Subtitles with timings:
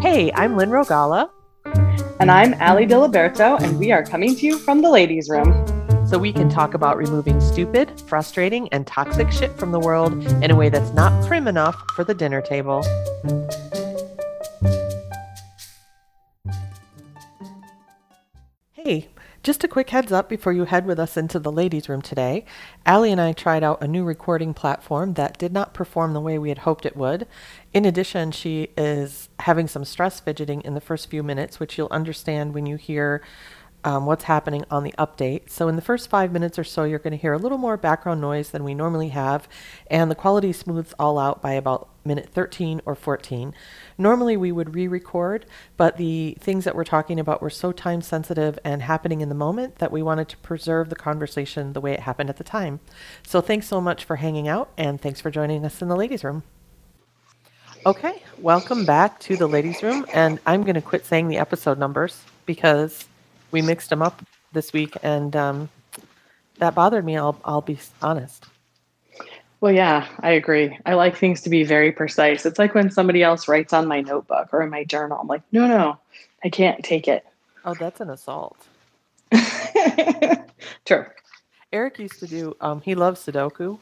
[0.00, 1.28] Hey, I'm Lynn Rogala.
[2.20, 5.52] And I'm Ali Diliberto, and we are coming to you from the ladies' room.
[6.06, 10.50] So we can talk about removing stupid, frustrating, and toxic shit from the world in
[10.50, 12.82] a way that's not prim enough for the dinner table.
[19.50, 22.44] Just a quick heads up before you head with us into the ladies' room today.
[22.86, 26.38] Ali and I tried out a new recording platform that did not perform the way
[26.38, 27.26] we had hoped it would.
[27.74, 31.88] In addition, she is having some stress fidgeting in the first few minutes, which you'll
[31.90, 33.24] understand when you hear
[33.82, 35.50] um, what's happening on the update.
[35.50, 37.76] So, in the first five minutes or so, you're going to hear a little more
[37.76, 39.48] background noise than we normally have,
[39.88, 43.54] and the quality smooths all out by about minute 13 or 14.
[43.98, 45.46] Normally, we would re record,
[45.76, 49.34] but the things that we're talking about were so time sensitive and happening in the
[49.34, 52.80] moment that we wanted to preserve the conversation the way it happened at the time.
[53.26, 56.24] So, thanks so much for hanging out, and thanks for joining us in the ladies'
[56.24, 56.42] room.
[57.86, 61.78] Okay, welcome back to the ladies' room, and I'm going to quit saying the episode
[61.78, 63.06] numbers because
[63.52, 65.68] we mixed them up this week, and um,
[66.58, 67.16] that bothered me.
[67.16, 68.46] I'll I'll be honest.
[69.60, 70.78] Well, yeah, I agree.
[70.86, 72.46] I like things to be very precise.
[72.46, 75.18] It's like when somebody else writes on my notebook or in my journal.
[75.20, 75.98] I'm like, no, no,
[76.42, 77.26] I can't take it.
[77.64, 78.56] Oh, that's an assault.
[80.86, 81.06] True.
[81.72, 82.56] Eric used to do.
[82.60, 83.78] Um, he loves Sudoku,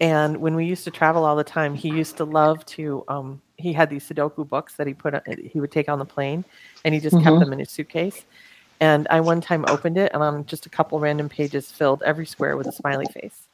[0.00, 3.04] and when we used to travel all the time, he used to love to.
[3.08, 5.14] Um, he had these Sudoku books that he put.
[5.28, 6.44] He would take on the plane,
[6.84, 7.24] and he just mm-hmm.
[7.24, 8.24] kept them in his suitcase.
[8.80, 12.26] And I one time opened it, and on just a couple random pages, filled every
[12.26, 13.46] square with a smiley face.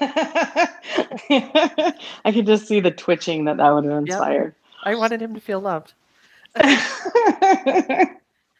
[2.24, 4.54] I could just see the twitching that that would have inspired.
[4.54, 4.54] Yep.
[4.84, 5.92] I wanted him to feel loved.
[6.56, 8.10] I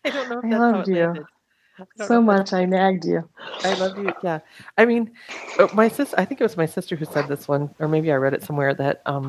[0.04, 1.26] don't know if I loved you
[2.06, 2.52] so much.
[2.52, 3.28] I nagged you.
[3.64, 4.12] I love you.
[4.22, 4.40] Yeah.
[4.76, 5.10] I mean,
[5.58, 6.18] uh, my sister.
[6.18, 8.42] I think it was my sister who said this one, or maybe I read it
[8.42, 9.28] somewhere that um,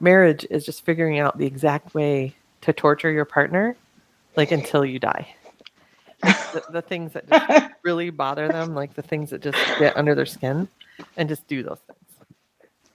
[0.00, 3.76] marriage is just figuring out the exact way to torture your partner
[4.36, 5.34] like until you die.
[6.22, 10.14] the, the, things that just really bother them, like the things that just get under
[10.14, 10.68] their skin,
[11.16, 11.98] and just do those things.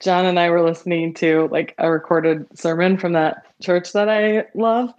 [0.00, 4.44] John and I were listening to like a recorded sermon from that church that I
[4.54, 4.92] love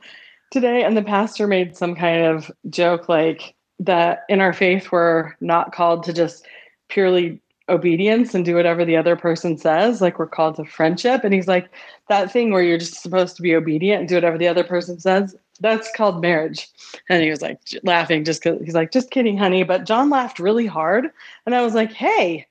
[0.52, 5.34] today, and the pastor made some kind of joke like that in our faith we're
[5.40, 6.46] not called to just
[6.90, 10.02] purely obedience and do whatever the other person says.
[10.02, 11.24] Like we're called to friendship.
[11.24, 11.70] And he's like,
[12.08, 15.00] that thing where you're just supposed to be obedient and do whatever the other person
[15.00, 16.70] says, that's called marriage.
[17.10, 19.64] And he was like laughing just because he's like, just kidding, honey.
[19.64, 21.12] But John laughed really hard.
[21.46, 22.48] And I was like, hey,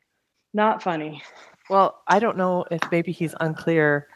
[0.56, 1.22] not funny.
[1.70, 4.08] Well, I don't know if maybe he's unclear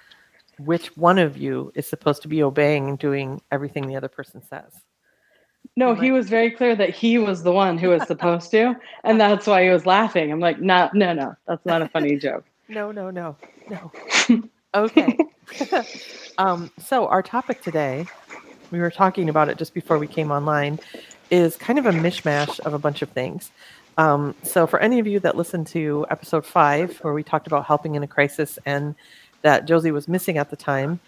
[0.58, 4.42] which one of you is supposed to be obeying and doing everything the other person
[4.42, 4.72] says.
[5.76, 8.74] No, he was very clear that he was the one who was supposed to,
[9.04, 10.32] and that's why he was laughing.
[10.32, 12.44] I'm like, no, no, no, that's not a funny joke.
[12.68, 13.36] no, no, no,
[13.68, 13.92] no.
[14.72, 15.18] Okay.
[16.38, 18.06] um, so our topic today
[18.70, 20.78] we were talking about it just before we came online,
[21.30, 23.50] is kind of a mishmash of a bunch of things.
[24.00, 27.66] Um, so, for any of you that listened to episode five, where we talked about
[27.66, 28.94] helping in a crisis and
[29.42, 31.00] that Josie was missing at the time,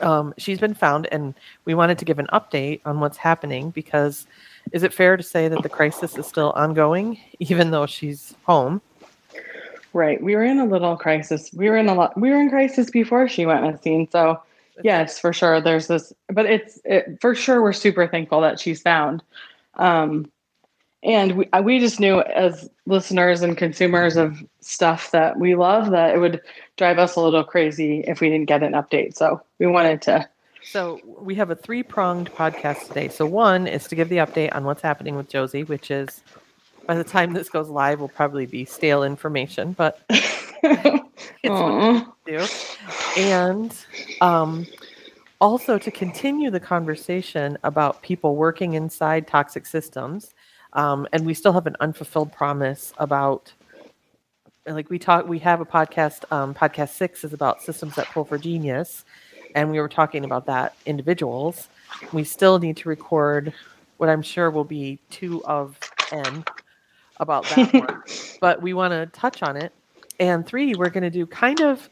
[0.00, 4.28] um, she's been found, and we wanted to give an update on what's happening because
[4.70, 8.80] is it fair to say that the crisis is still ongoing, even though she's home?
[9.92, 10.22] Right.
[10.22, 11.50] We were in a little crisis.
[11.52, 12.16] We were in a lot.
[12.16, 14.08] We were in crisis before she went missing.
[14.12, 14.40] So
[14.84, 15.60] yes, for sure.
[15.60, 17.60] There's this, but it's it, for sure.
[17.60, 19.24] We're super thankful that she's found.
[19.74, 20.30] Um,
[21.04, 26.14] and we, we just knew as listeners and consumers of stuff that we love that
[26.14, 26.40] it would
[26.76, 29.14] drive us a little crazy if we didn't get an update.
[29.14, 30.28] So we wanted to.
[30.62, 33.08] So we have a three pronged podcast today.
[33.08, 36.22] So one is to give the update on what's happening with Josie, which is
[36.86, 41.04] by the time this goes live will probably be stale information, but it's
[41.42, 42.46] what do.
[43.16, 43.76] And
[44.22, 44.66] um,
[45.40, 50.32] also to continue the conversation about people working inside toxic systems.
[50.74, 53.52] Um, and we still have an unfulfilled promise about
[54.66, 58.24] like we talk we have a podcast um, podcast six is about systems that pull
[58.24, 59.04] for genius
[59.54, 61.68] and we were talking about that individuals.
[62.12, 63.52] We still need to record
[63.98, 65.78] what i'm sure will be two of
[66.10, 66.44] n
[67.20, 68.02] about that one
[68.40, 69.72] but we want to touch on it.
[70.20, 71.88] And three, we're going to do kind of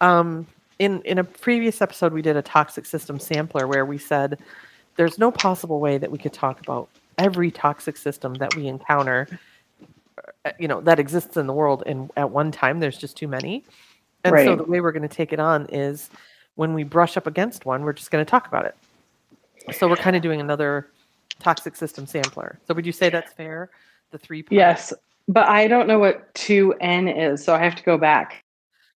[0.00, 0.46] um,
[0.78, 4.38] in in a previous episode we did a toxic system sampler where we said
[4.96, 9.26] there's no possible way that we could talk about every toxic system that we encounter
[10.44, 13.28] uh, you know that exists in the world and at one time there's just too
[13.28, 13.64] many
[14.24, 14.44] and right.
[14.44, 16.10] so the way we're going to take it on is
[16.54, 18.76] when we brush up against one we're just going to talk about it
[19.72, 20.88] so we're kind of doing another
[21.38, 23.70] toxic system sampler so would you say that's fair
[24.10, 24.52] the three parts?
[24.52, 24.92] yes
[25.28, 28.44] but I don't know what 2N is, so I have to go back.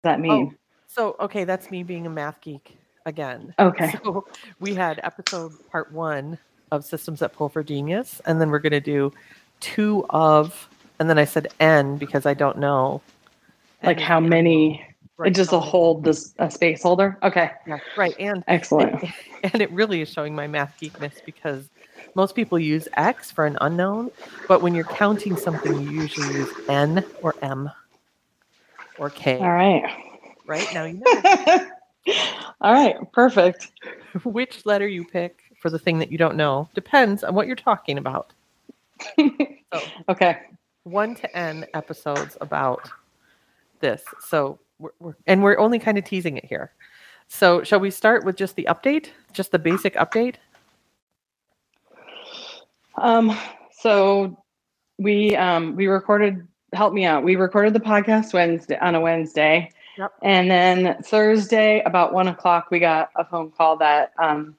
[0.02, 0.52] What does that mean?
[0.54, 0.58] Oh,
[0.88, 2.78] so, okay, that's me being a math geek.
[3.06, 3.54] again.
[3.60, 3.94] Okay.
[4.04, 4.26] So
[4.60, 6.38] we had episode part one
[6.76, 9.12] of Systems that Pull for Genius, and then we're going to do
[9.60, 10.68] two of,
[11.00, 13.02] and then I said N because I don't know.
[13.84, 14.86] Like And- how many?
[15.18, 17.18] right, it just many- hold this a space holder.
[17.24, 17.52] Okay.
[17.66, 18.16] Yeah, right.
[18.20, 19.04] And Excellent.
[19.44, 21.70] and it really is showing my math geekness because
[22.16, 24.12] most people use X for an unknown,
[24.48, 27.70] but when you're counting something, you usually use N or M
[28.98, 29.38] or K.
[29.40, 29.84] All right.
[30.46, 31.66] Right now, you know
[32.62, 32.96] All right.
[33.14, 33.72] Perfect.
[34.24, 37.56] which letter you pick for the thing that you don't know depends on what you're
[37.56, 38.34] talking about.
[39.18, 40.38] so Okay.
[40.84, 42.88] one to N episodes about
[43.80, 44.04] this.
[44.20, 46.72] So we're, we're and we're only kind of teasing it here.
[47.30, 50.36] So shall we start with just the update, just the basic update?
[53.00, 53.36] Um,
[53.72, 54.38] so
[55.00, 57.24] we um we recorded help me out.
[57.24, 59.72] We recorded the podcast Wednesday on a Wednesday.
[59.98, 60.12] Yep.
[60.22, 64.56] And then Thursday about one o'clock we got a phone call that um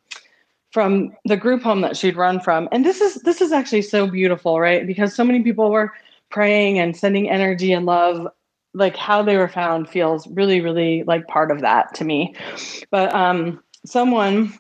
[0.77, 2.69] from the group home that she'd run from.
[2.71, 4.87] And this is this is actually so beautiful, right?
[4.87, 5.91] Because so many people were
[6.29, 8.29] praying and sending energy and love
[8.75, 12.35] like how they were found feels really really like part of that to me
[12.91, 14.53] but um someone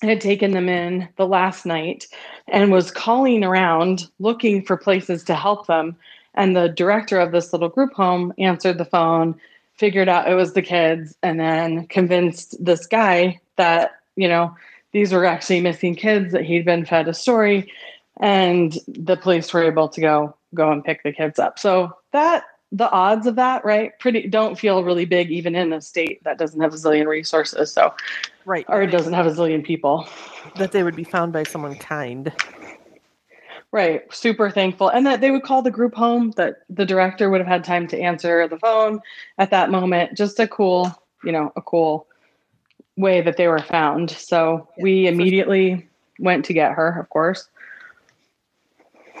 [0.00, 2.06] had taken them in the last night
[2.46, 5.94] and was calling around looking for places to help them
[6.32, 9.38] and the director of this little group home answered the phone
[9.74, 14.56] figured out it was the kids and then convinced this guy that you know
[14.92, 17.70] these were actually missing kids that he'd been fed a story
[18.20, 22.44] and the police were able to go go and pick the kids up so that
[22.72, 26.38] the odds of that right pretty don't feel really big even in a state that
[26.38, 27.92] doesn't have a zillion resources so
[28.44, 28.64] Right.
[28.68, 30.08] or it doesn't have a zillion people
[30.56, 32.32] that they would be found by someone kind.
[33.72, 37.40] right super thankful and that they would call the group home that the director would
[37.40, 39.00] have had time to answer the phone
[39.36, 40.90] at that moment just a cool
[41.22, 42.07] you know a cool
[42.98, 47.48] way that they were found so we immediately went to get her of course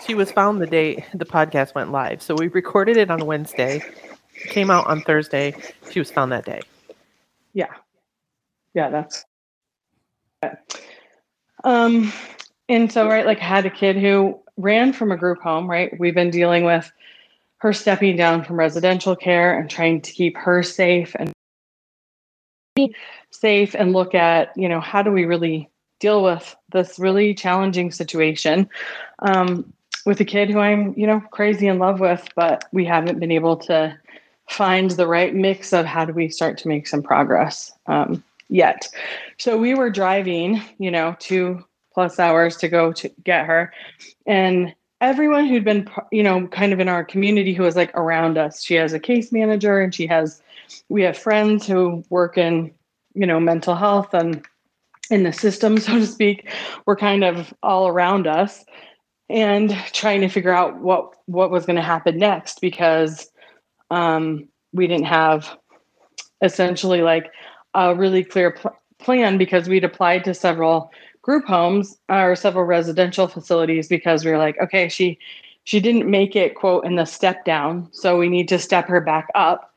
[0.06, 2.22] She was found the day the podcast went live.
[2.22, 3.82] So we recorded it on Wednesday.
[4.46, 5.54] Came out on Thursday.
[5.90, 6.60] She was found that day.
[7.52, 7.72] yeah
[8.74, 9.24] yeah that's
[11.64, 12.12] um
[12.68, 15.90] and so right like I had a kid who ran from a group home right
[15.98, 16.90] we've been dealing with
[17.58, 21.32] her stepping down from residential care and trying to keep her safe and
[23.30, 25.68] safe and look at you know how do we really
[26.00, 28.68] deal with this really challenging situation?
[29.20, 29.72] Um,
[30.06, 33.32] with a kid who i'm you know crazy in love with but we haven't been
[33.32, 33.94] able to
[34.48, 38.88] find the right mix of how do we start to make some progress um, yet.
[39.36, 43.72] So we were driving you know two plus hours to go to get her
[44.26, 48.36] and everyone who'd been you know kind of in our community who was like around
[48.36, 50.42] us she has a case manager and she has
[50.88, 52.72] we have friends who work in
[53.14, 54.44] you know mental health and
[55.10, 56.50] in the system so to speak
[56.86, 58.64] were kind of all around us
[59.30, 63.30] and trying to figure out what what was going to happen next because
[63.90, 65.56] um, we didn't have
[66.42, 67.30] essentially like
[67.74, 70.90] a really clear pl- plan because we'd applied to several
[71.28, 75.18] group homes or several residential facilities because we were like okay she
[75.64, 79.02] she didn't make it quote in the step down so we need to step her
[79.02, 79.74] back up.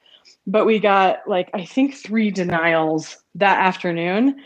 [0.48, 4.42] But we got like i think three denials that afternoon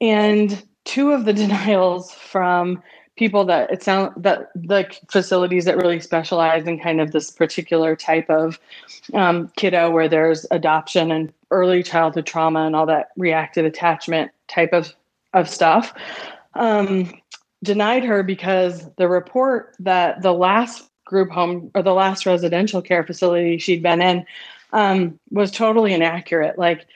[0.00, 2.82] and two of the denials from
[3.16, 7.94] people that it sound that the facilities that really specialize in kind of this particular
[7.94, 8.58] type of
[9.12, 14.72] um, kiddo where there's adoption and early childhood trauma and all that reactive attachment type
[14.72, 14.94] of
[15.34, 15.92] of stuff
[16.58, 17.12] um,
[17.62, 23.04] denied her because the report that the last group home or the last residential care
[23.04, 24.26] facility she'd been in
[24.72, 26.58] um, was totally inaccurate.
[26.58, 26.86] Like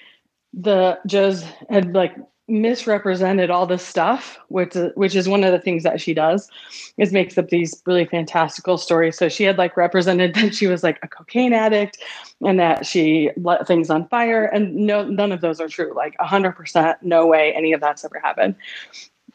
[0.52, 2.14] the Joe's had like
[2.49, 6.50] misrepresented all this stuff, which which is one of the things that she does,
[6.99, 9.17] is makes up these really fantastical stories.
[9.17, 11.99] So she had like represented that she was like a cocaine addict
[12.45, 15.93] and that she let things on fire, and no, none of those are true.
[15.95, 18.57] Like hundred percent, no way any of that's ever happened.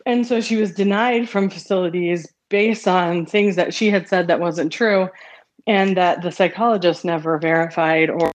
[0.05, 4.39] And so she was denied from facilities based on things that she had said that
[4.39, 5.09] wasn't true
[5.67, 8.31] and that the psychologist never verified or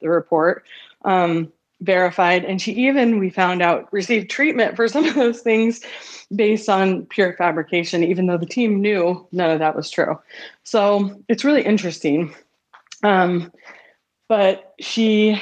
[0.00, 0.64] the report
[1.04, 2.44] um, verified.
[2.44, 5.80] And she even, we found out, received treatment for some of those things
[6.34, 10.18] based on pure fabrication, even though the team knew none of that was true.
[10.62, 12.34] So it's really interesting.
[13.02, 13.50] Um,
[14.28, 15.40] but she,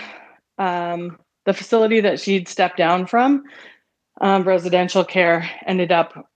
[0.59, 3.45] um, the facility that she'd stepped down from,
[4.23, 6.27] um, residential care, ended up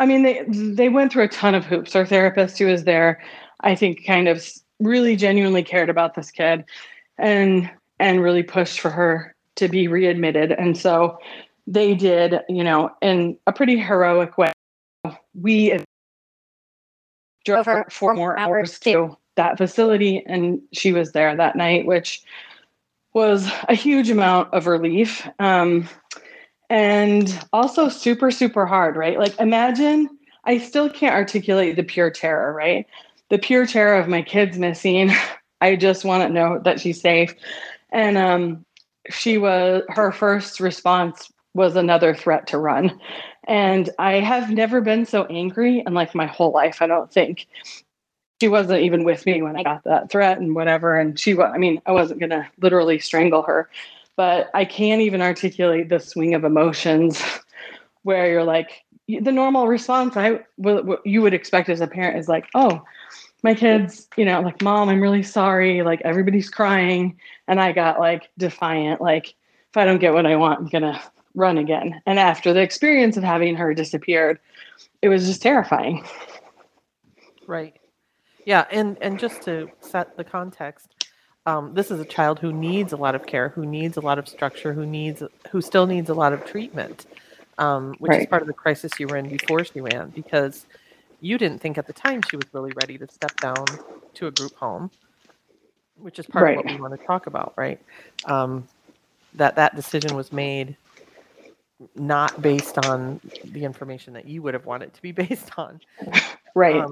[0.00, 1.94] I mean, they they went through a ton of hoops.
[1.94, 3.22] Our therapist who was there,
[3.60, 4.46] I think, kind of
[4.80, 6.64] really genuinely cared about this kid,
[7.18, 10.52] and and really pushed for her to be readmitted.
[10.52, 11.18] And so
[11.66, 14.52] they did, you know, in a pretty heroic way.
[15.34, 15.78] We
[17.44, 22.22] drove her four more hours to that facility and she was there that night, which
[23.12, 25.28] was a huge amount of relief.
[25.38, 25.88] Um,
[26.70, 29.18] and also super, super hard, right?
[29.18, 30.08] Like, imagine
[30.44, 32.86] I still can't articulate the pure terror, right?
[33.30, 35.10] The pure terror of my kids missing.
[35.60, 37.34] I just want to know that she's safe.
[37.90, 38.64] And um,
[39.08, 43.00] she was, her first response was another threat to run.
[43.46, 47.46] And I have never been so angry in like my whole life, I don't think.
[48.40, 50.98] She wasn't even with me when I got that threat and whatever.
[50.98, 53.70] And she was, I mean, I wasn't going to literally strangle her,
[54.16, 57.22] but I can't even articulate the swing of emotions
[58.02, 62.28] where you're like, the normal response I what you would expect as a parent is
[62.28, 62.82] like, oh,
[63.42, 65.82] my kids, you know, like, mom, I'm really sorry.
[65.82, 67.18] Like, everybody's crying.
[67.46, 69.34] And I got like defiant, like,
[69.68, 71.00] if I don't get what I want, I'm going to
[71.34, 72.00] run again.
[72.06, 74.38] And after the experience of having her disappeared,
[75.02, 76.06] it was just terrifying.
[77.46, 77.78] Right.
[78.46, 80.93] Yeah, and and just to set the context,
[81.46, 84.18] um, this is a child who needs a lot of care, who needs a lot
[84.18, 87.06] of structure, who needs who still needs a lot of treatment,
[87.58, 88.20] um, which right.
[88.22, 90.66] is part of the crisis you were in before she ran, because
[91.20, 93.66] you didn't think at the time she was really ready to step down
[94.14, 94.90] to a group home,
[95.98, 96.58] which is part right.
[96.58, 97.80] of what we want to talk about, right?
[98.24, 98.66] Um,
[99.34, 100.76] that that decision was made
[101.96, 105.80] not based on the information that you would have wanted to be based on.
[106.54, 106.84] Right.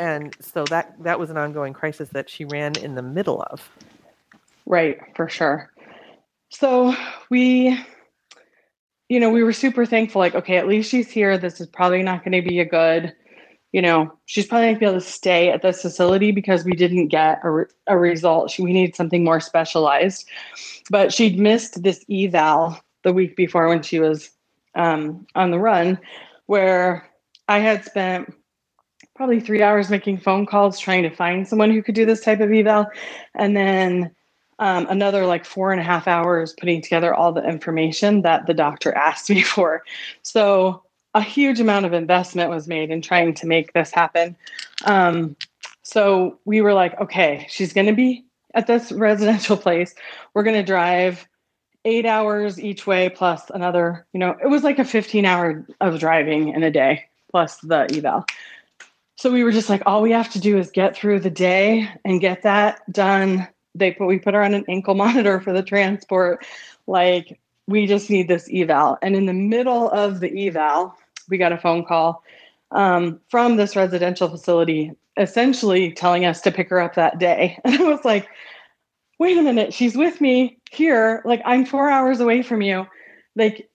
[0.00, 3.68] And so that that was an ongoing crisis that she ran in the middle of.
[4.66, 5.70] Right, for sure.
[6.50, 6.94] So
[7.30, 7.78] we
[9.08, 11.38] you know, we were super thankful like okay, at least she's here.
[11.38, 13.14] This is probably not going to be a good
[13.76, 16.72] you know, she's probably going to be able to stay at this facility because we
[16.72, 18.50] didn't get a, a result.
[18.50, 20.26] She, we needed something more specialized.
[20.88, 24.30] But she'd missed this eval the week before when she was
[24.76, 25.98] um, on the run,
[26.46, 27.06] where
[27.48, 28.32] I had spent
[29.16, 32.40] probably three hours making phone calls trying to find someone who could do this type
[32.40, 32.86] of eval,
[33.34, 34.14] and then
[34.58, 38.54] um, another like four and a half hours putting together all the information that the
[38.54, 39.82] doctor asked me for.
[40.22, 40.82] So
[41.14, 44.36] a huge amount of investment was made in trying to make this happen.
[44.84, 45.34] Um,
[45.82, 49.94] so we were like, okay, she's going to be at this residential place.
[50.34, 51.26] We're going to drive
[51.84, 56.00] eight hours each way plus another, you know, it was like a 15 hour of
[56.00, 58.24] driving in a day plus the eval.
[59.16, 61.88] So we were just like, all we have to do is get through the day
[62.04, 63.48] and get that done.
[63.74, 66.44] They put we put her on an ankle monitor for the transport.
[66.86, 68.98] Like we just need this eval.
[69.02, 70.94] And in the middle of the eval,
[71.28, 72.22] we got a phone call
[72.72, 77.58] um, from this residential facility, essentially telling us to pick her up that day.
[77.64, 78.28] And I was like,
[79.18, 81.22] wait a minute, she's with me here.
[81.24, 82.86] Like, I'm four hours away from you.
[83.34, 83.68] Like,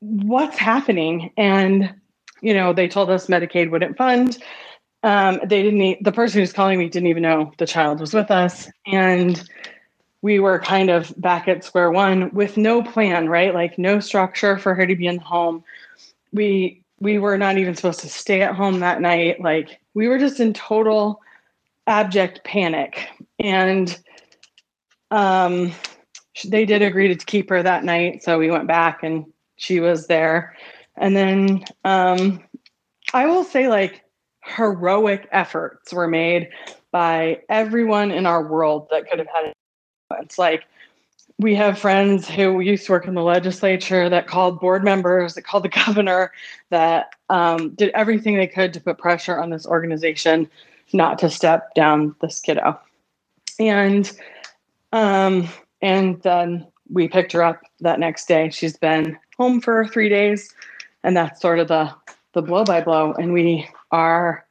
[0.00, 1.32] what's happening?
[1.36, 1.94] And,
[2.40, 4.38] you know, they told us Medicaid wouldn't fund.
[5.02, 8.30] Um, they didn't, the person who's calling me didn't even know the child was with
[8.30, 8.68] us.
[8.86, 9.48] And
[10.22, 13.54] we were kind of back at square one with no plan, right?
[13.54, 15.62] Like, no structure for her to be in the home.
[16.32, 19.40] We, we were not even supposed to stay at home that night.
[19.40, 21.22] Like, we were just in total
[21.86, 23.08] abject panic.
[23.38, 23.96] And
[25.12, 25.70] um,
[26.44, 29.26] they did agree to keep her that night, so we went back and
[29.56, 30.56] she was there.
[30.96, 32.42] And then um,
[33.12, 34.02] I will say, like,
[34.46, 36.48] heroic efforts were made
[36.92, 39.52] by everyone in our world that could have had
[40.22, 40.64] It's like
[41.38, 45.42] we have friends who used to work in the legislature that called board members, that
[45.42, 46.32] called the governor,
[46.70, 50.48] that um, did everything they could to put pressure on this organization
[50.92, 52.78] not to step down this kiddo.
[53.58, 54.10] And
[54.92, 55.48] um,
[55.82, 58.50] and then we picked her up that next day.
[58.50, 60.54] She's been home for three days,
[61.04, 61.92] and that's sort of the
[62.34, 63.12] the blow by blow.
[63.14, 64.46] And we are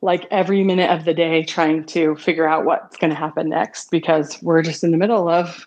[0.00, 3.90] like every minute of the day trying to figure out what's going to happen next
[3.90, 5.66] because we're just in the middle of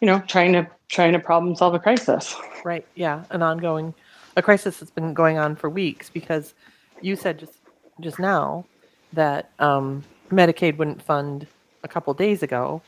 [0.00, 3.92] you know trying to trying to problem solve a crisis right yeah an ongoing
[4.36, 6.54] a crisis that's been going on for weeks because
[7.00, 7.58] you said just
[8.00, 8.64] just now
[9.12, 11.46] that um, medicaid wouldn't fund
[11.82, 12.82] a couple days ago,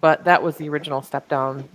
[0.00, 1.68] but that was the original step down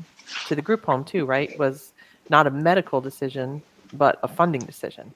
[0.47, 1.57] to the group home too, right?
[1.59, 1.93] Was
[2.29, 3.61] not a medical decision,
[3.93, 5.13] but a funding decision.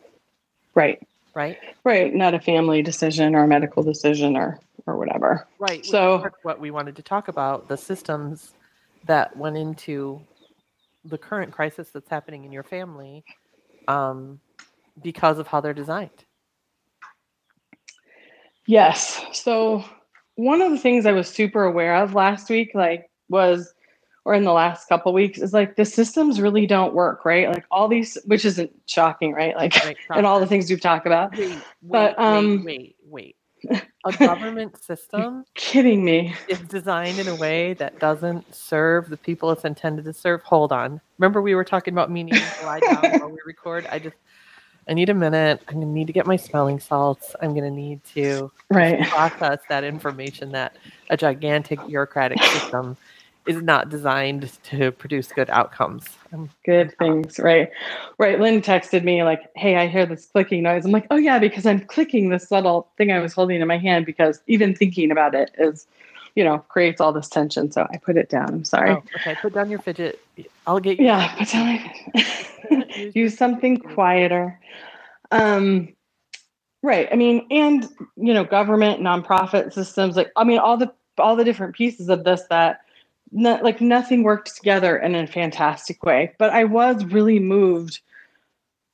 [0.75, 0.99] Right.
[1.33, 1.57] Right.
[1.83, 2.13] Right.
[2.13, 5.47] Not a family decision or a medical decision or or whatever.
[5.59, 5.85] Right.
[5.85, 8.53] So what we wanted to talk about the systems
[9.05, 10.21] that went into
[11.05, 13.23] the current crisis that's happening in your family
[13.87, 14.39] um,
[15.01, 16.25] because of how they're designed.
[18.67, 19.23] Yes.
[19.33, 19.83] So
[20.35, 23.73] one of the things I was super aware of last week, like, was
[24.25, 27.49] or in the last couple weeks is like the systems really don't work, right?
[27.49, 29.55] Like all these, which isn't shocking, right?
[29.55, 31.31] Like right, and all the things we've talked about.
[31.35, 33.35] Wait, wait, but um, wait, wait,
[33.69, 33.85] wait.
[34.05, 39.51] A government system kidding me is designed in a way that doesn't serve the people
[39.51, 40.41] it's intended to serve.
[40.43, 40.99] Hold on.
[41.17, 43.87] Remember we were talking about me needing to lie down while we record?
[43.91, 44.15] I just
[44.89, 45.61] I need a minute.
[45.67, 47.35] I'm gonna need to get my smelling salts.
[47.41, 49.03] I'm gonna need to right.
[49.07, 50.75] process that information that
[51.09, 52.97] a gigantic bureaucratic system
[53.47, 56.05] is not designed to produce good outcomes.
[56.65, 57.69] Good things, right?
[58.19, 58.39] Right.
[58.39, 61.65] Lynn texted me like, "Hey, I hear this clicking noise." I'm like, "Oh yeah, because
[61.65, 65.35] I'm clicking this little thing I was holding in my hand because even thinking about
[65.35, 65.87] it is,
[66.35, 68.49] you know, creates all this tension." So I put it down.
[68.49, 68.91] I'm sorry.
[68.91, 70.21] Oh, okay, put down your fidget.
[70.67, 71.07] I'll get you.
[71.07, 71.93] Yeah, put down my
[73.15, 74.59] Use something quieter.
[75.31, 75.95] Um,
[76.83, 77.09] right.
[77.11, 81.45] I mean, and you know, government, nonprofit systems, like I mean, all the all the
[81.45, 82.81] different pieces of this that
[83.31, 86.33] not, like nothing worked together in a fantastic way.
[86.37, 88.01] But I was really moved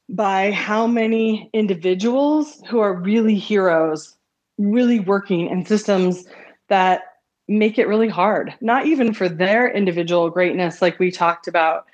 [0.10, 4.16] by how many individuals who are really heroes,
[4.58, 6.26] really working in systems
[6.70, 7.02] that
[7.48, 11.86] make it really hard, not even for their individual greatness, like we talked about,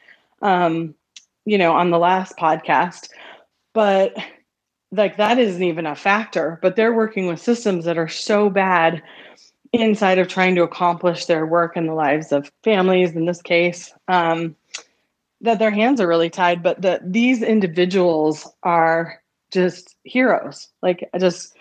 [0.41, 0.93] um,
[1.45, 3.09] you know, on the last podcast,
[3.73, 4.15] but
[4.91, 6.59] like that isn't even a factor.
[6.61, 9.01] But they're working with systems that are so bad
[9.73, 13.91] inside of trying to accomplish their work in the lives of families in this case
[14.07, 14.55] um,
[15.41, 19.19] that their hands are really tied but that these individuals are
[19.51, 20.69] just heroes.
[20.81, 21.55] Like just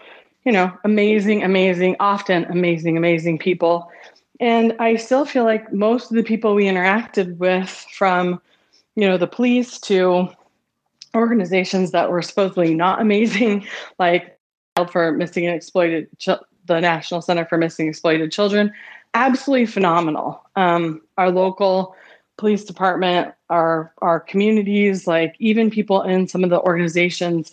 [0.44, 3.90] you know amazing amazing often amazing amazing people.
[4.40, 8.40] And i still feel like most of the people we interacted with from
[8.94, 10.28] you know the police to
[11.14, 13.66] organizations that were supposedly not amazing
[13.98, 14.38] like
[14.90, 16.08] for missing and exploited
[16.66, 18.72] the National Center for Missing Exploited Children.
[19.14, 20.42] Absolutely phenomenal.
[20.56, 21.94] Um, our local
[22.38, 27.52] police department, our our communities, like even people in some of the organizations,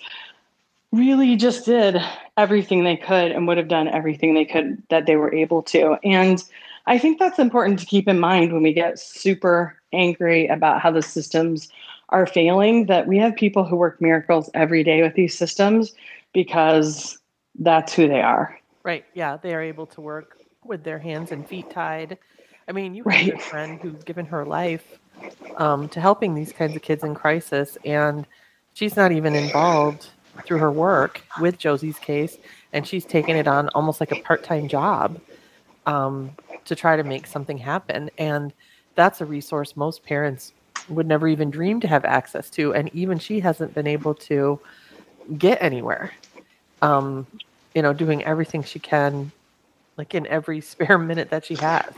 [0.91, 2.01] really just did
[2.37, 5.97] everything they could and would have done everything they could that they were able to.
[6.03, 6.43] And
[6.87, 10.91] I think that's important to keep in mind when we get super angry about how
[10.91, 11.69] the systems
[12.09, 12.85] are failing.
[12.87, 15.93] That we have people who work miracles every day with these systems
[16.33, 17.19] because
[17.59, 18.58] that's who they are.
[18.89, 19.05] Right.
[19.13, 19.37] Yeah.
[19.37, 22.17] They are able to work with their hands and feet tied.
[22.67, 24.97] I mean, you have a friend who's given her life
[25.57, 28.25] um, to helping these kinds of kids in crisis, and
[28.73, 30.07] she's not even involved
[30.43, 32.39] through her work with Josie's case,
[32.73, 35.21] and she's taken it on almost like a part-time job
[35.85, 36.31] um,
[36.65, 38.09] to try to make something happen.
[38.17, 38.51] And
[38.95, 40.51] that's a resource most parents
[40.89, 44.59] would never even dream to have access to, and even she hasn't been able to
[45.37, 46.11] get anywhere.
[46.81, 47.27] Um,
[47.79, 49.31] you know, doing everything she can,
[49.95, 51.93] like in every spare minute that she has.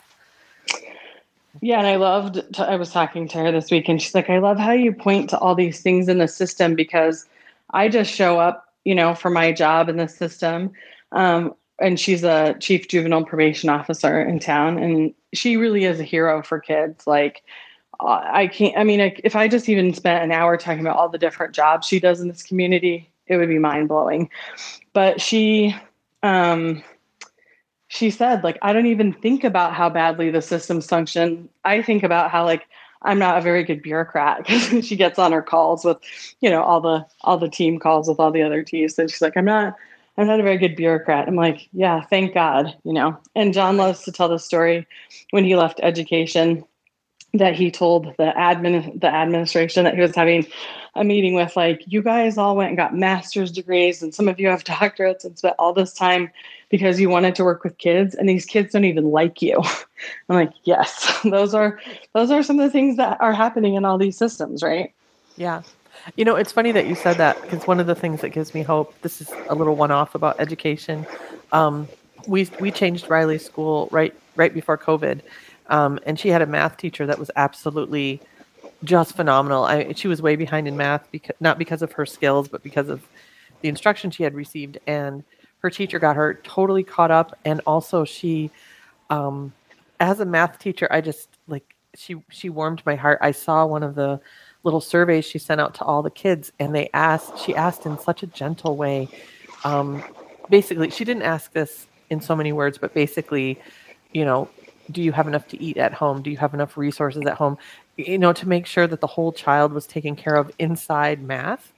[1.59, 2.59] Yeah, and I loved.
[2.59, 5.31] I was talking to her this week, and she's like, "I love how you point
[5.31, 7.25] to all these things in the system because
[7.71, 10.71] I just show up, you know, for my job in the system."
[11.13, 16.03] Um, and she's a chief juvenile probation officer in town, and she really is a
[16.03, 17.07] hero for kids.
[17.07, 17.41] Like,
[17.99, 18.77] uh, I can't.
[18.77, 21.87] I mean, if I just even spent an hour talking about all the different jobs
[21.87, 24.29] she does in this community, it would be mind blowing.
[24.93, 25.75] But she,
[26.21, 26.83] um,
[27.87, 31.49] she said, like, I don't even think about how badly the systems function.
[31.65, 32.67] I think about how like
[33.01, 34.47] I'm not a very good bureaucrat
[34.83, 35.97] she gets on her calls with,
[36.39, 38.97] you know, all the all the team calls with all the other teams.
[38.99, 39.75] And she's like, I'm not
[40.17, 41.27] I'm not a very good bureaucrat.
[41.27, 43.17] I'm like, yeah, thank God, you know.
[43.35, 44.85] And John loves to tell the story
[45.31, 46.63] when he left education
[47.33, 50.45] that he told the admin the administration that he was having
[50.95, 54.39] a meeting with like you guys all went and got master's degrees and some of
[54.39, 56.29] you have doctorates and spent all this time
[56.69, 59.61] because you wanted to work with kids and these kids don't even like you.
[60.29, 61.79] I'm like yes those are
[62.13, 64.93] those are some of the things that are happening in all these systems right?
[65.37, 65.61] Yeah.
[66.15, 68.53] You know it's funny that you said that because one of the things that gives
[68.53, 71.05] me hope this is a little one off about education
[71.51, 71.87] um,
[72.27, 75.21] we we changed riley's school right right before covid
[75.67, 78.19] um, and she had a math teacher that was absolutely
[78.83, 79.63] just phenomenal.
[79.63, 82.89] I, she was way behind in math because not because of her skills, but because
[82.89, 83.03] of
[83.61, 84.79] the instruction she had received.
[84.87, 85.23] And
[85.59, 87.37] her teacher got her totally caught up.
[87.45, 88.49] And also, she,
[89.09, 89.53] um,
[89.99, 93.19] as a math teacher, I just like she she warmed my heart.
[93.21, 94.19] I saw one of the
[94.63, 97.39] little surveys she sent out to all the kids, and they asked.
[97.39, 99.09] She asked in such a gentle way.
[99.63, 100.03] Um,
[100.49, 103.59] basically, she didn't ask this in so many words, but basically,
[104.11, 104.49] you know,
[104.91, 106.21] do you have enough to eat at home?
[106.21, 107.57] Do you have enough resources at home?
[107.97, 111.73] You know, to make sure that the whole child was taken care of inside math.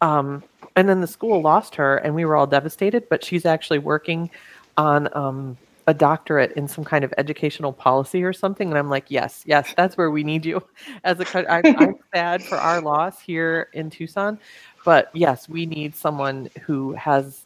[0.00, 0.42] Um,
[0.74, 3.08] and then the school lost her, and we were all devastated.
[3.08, 4.30] But she's actually working
[4.76, 8.68] on um, a doctorate in some kind of educational policy or something.
[8.68, 10.62] And I'm like, yes, yes, that's where we need you.
[11.04, 14.38] As a, I, I'm sad for our loss here in Tucson,
[14.84, 17.44] but yes, we need someone who has,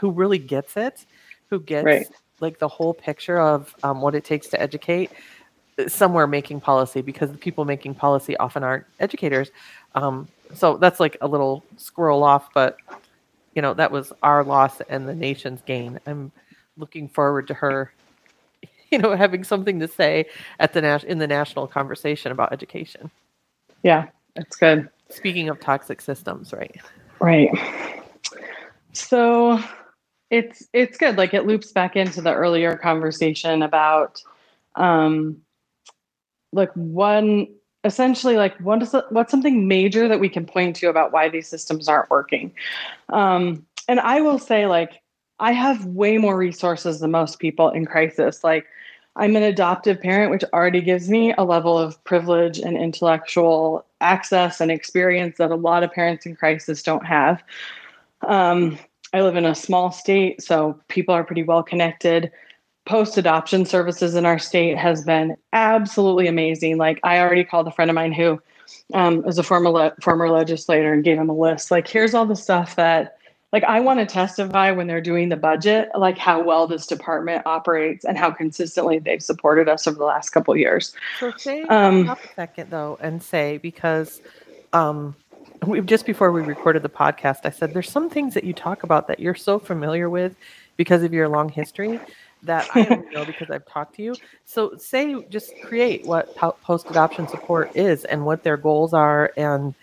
[0.00, 1.06] who really gets it,
[1.48, 2.06] who gets right.
[2.40, 5.10] like the whole picture of um, what it takes to educate
[5.88, 9.50] somewhere making policy because the people making policy often aren't educators.
[9.94, 12.76] Um, so that's like a little squirrel off, but
[13.54, 16.00] you know that was our loss and the nation's gain.
[16.06, 16.32] I'm
[16.76, 17.92] looking forward to her,
[18.92, 20.26] you know, having something to say
[20.60, 23.10] at the nas- in the national conversation about education.
[23.82, 24.90] Yeah, that's good.
[25.10, 26.76] Speaking of toxic systems, right?
[27.20, 27.50] Right.
[28.92, 29.60] So
[30.30, 31.18] it's it's good.
[31.18, 34.22] Like it loops back into the earlier conversation about
[34.76, 35.38] um
[36.52, 37.46] like one
[37.84, 41.48] essentially like what is what's something major that we can point to about why these
[41.48, 42.52] systems aren't working
[43.08, 45.02] um and i will say like
[45.42, 48.44] I have way more resources than most people in crisis.
[48.44, 48.64] Like,
[49.16, 54.60] I'm an adoptive parent, which already gives me a level of privilege and intellectual access
[54.60, 57.42] and experience that a lot of parents in crisis don't have.
[58.22, 58.78] Um,
[59.12, 62.30] I live in a small state, so people are pretty well connected.
[62.92, 66.76] Post adoption services in our state has been absolutely amazing.
[66.76, 68.38] Like, I already called a friend of mine who
[68.92, 71.70] um, is a former le- former legislator and gave him a list.
[71.70, 73.16] Like, here's all the stuff that
[73.50, 77.46] like I want to testify when they're doing the budget, like how well this department
[77.46, 80.92] operates and how consistently they've supported us over the last couple years.
[81.18, 84.20] So say um, a second though, and say because
[84.74, 85.16] um,
[85.66, 88.82] we just before we recorded the podcast, I said there's some things that you talk
[88.82, 90.36] about that you're so familiar with
[90.76, 91.98] because of your long history
[92.42, 94.14] that I don't know because I've talked to you.
[94.44, 99.74] So say just create what post adoption support is and what their goals are and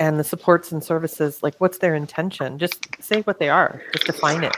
[0.00, 2.58] and the supports and services like what's their intention?
[2.58, 3.82] Just say what they are.
[3.92, 4.56] Just define it.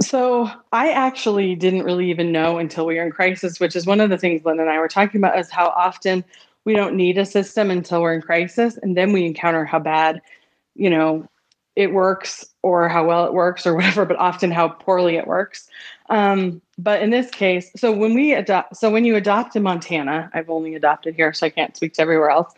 [0.00, 4.00] So i actually didn't really even know until we were in crisis which is one
[4.00, 6.24] of the things Lynn and i were talking about is how often
[6.64, 10.20] we don't need a system until we're in crisis and then we encounter how bad
[10.74, 11.28] you know
[11.76, 15.68] it works or how well it works or whatever but often how poorly it works
[16.10, 20.30] um, but in this case so when we adopt so when you adopt in montana
[20.34, 22.54] i've only adopted here so i can't speak to everywhere else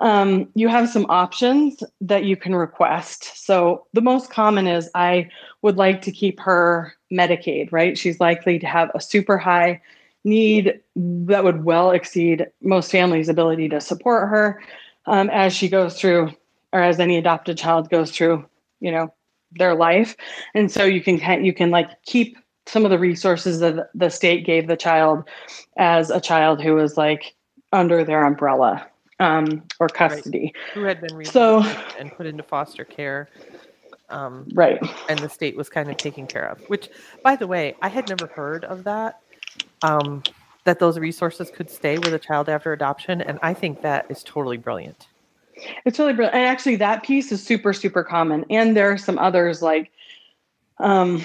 [0.00, 3.44] um, you have some options that you can request.
[3.44, 5.28] So the most common is I
[5.62, 7.98] would like to keep her Medicaid, right?
[7.98, 9.80] She's likely to have a super high
[10.24, 14.62] need that would well exceed most families' ability to support her
[15.06, 16.32] um, as she goes through,
[16.72, 18.46] or as any adopted child goes through,
[18.80, 19.12] you know,
[19.52, 20.16] their life.
[20.54, 22.38] And so you can you can like keep
[22.70, 25.24] some of the resources that the state gave the child
[25.76, 27.34] as a child who was like
[27.72, 28.86] under their umbrella
[29.18, 30.52] um, or custody.
[30.54, 30.74] Right.
[30.74, 31.62] Who had been so
[31.98, 33.28] and put into foster care.
[34.08, 34.80] Um, right.
[35.08, 36.60] And the state was kind of taking care of.
[36.68, 36.88] Which,
[37.22, 39.20] by the way, I had never heard of that.
[39.82, 40.22] Um,
[40.64, 44.22] that those resources could stay with a child after adoption, and I think that is
[44.22, 45.08] totally brilliant.
[45.84, 46.36] It's really brilliant.
[46.36, 48.44] And actually, that piece is super, super common.
[48.50, 49.90] And there are some others like
[50.80, 51.24] um,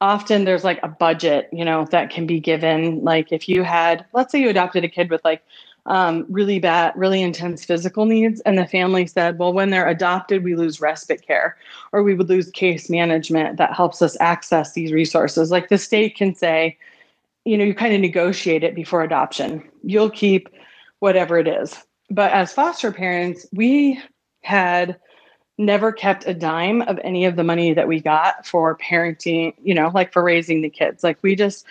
[0.00, 3.02] often there's like a budget, you know, that can be given.
[3.02, 5.42] Like if you had, let's say you adopted a kid with like
[5.86, 8.40] um, really bad, really intense physical needs.
[8.40, 11.56] And the family said, well, when they're adopted, we lose respite care
[11.92, 15.50] or we would lose case management that helps us access these resources.
[15.50, 16.76] Like the state can say,
[17.44, 19.62] you know, you kind of negotiate it before adoption.
[19.84, 20.48] You'll keep
[20.98, 21.76] whatever it is.
[22.10, 24.00] But as foster parents, we
[24.42, 24.98] had
[25.58, 29.74] never kept a dime of any of the money that we got for parenting, you
[29.74, 31.02] know, like for raising the kids.
[31.02, 31.64] Like we just,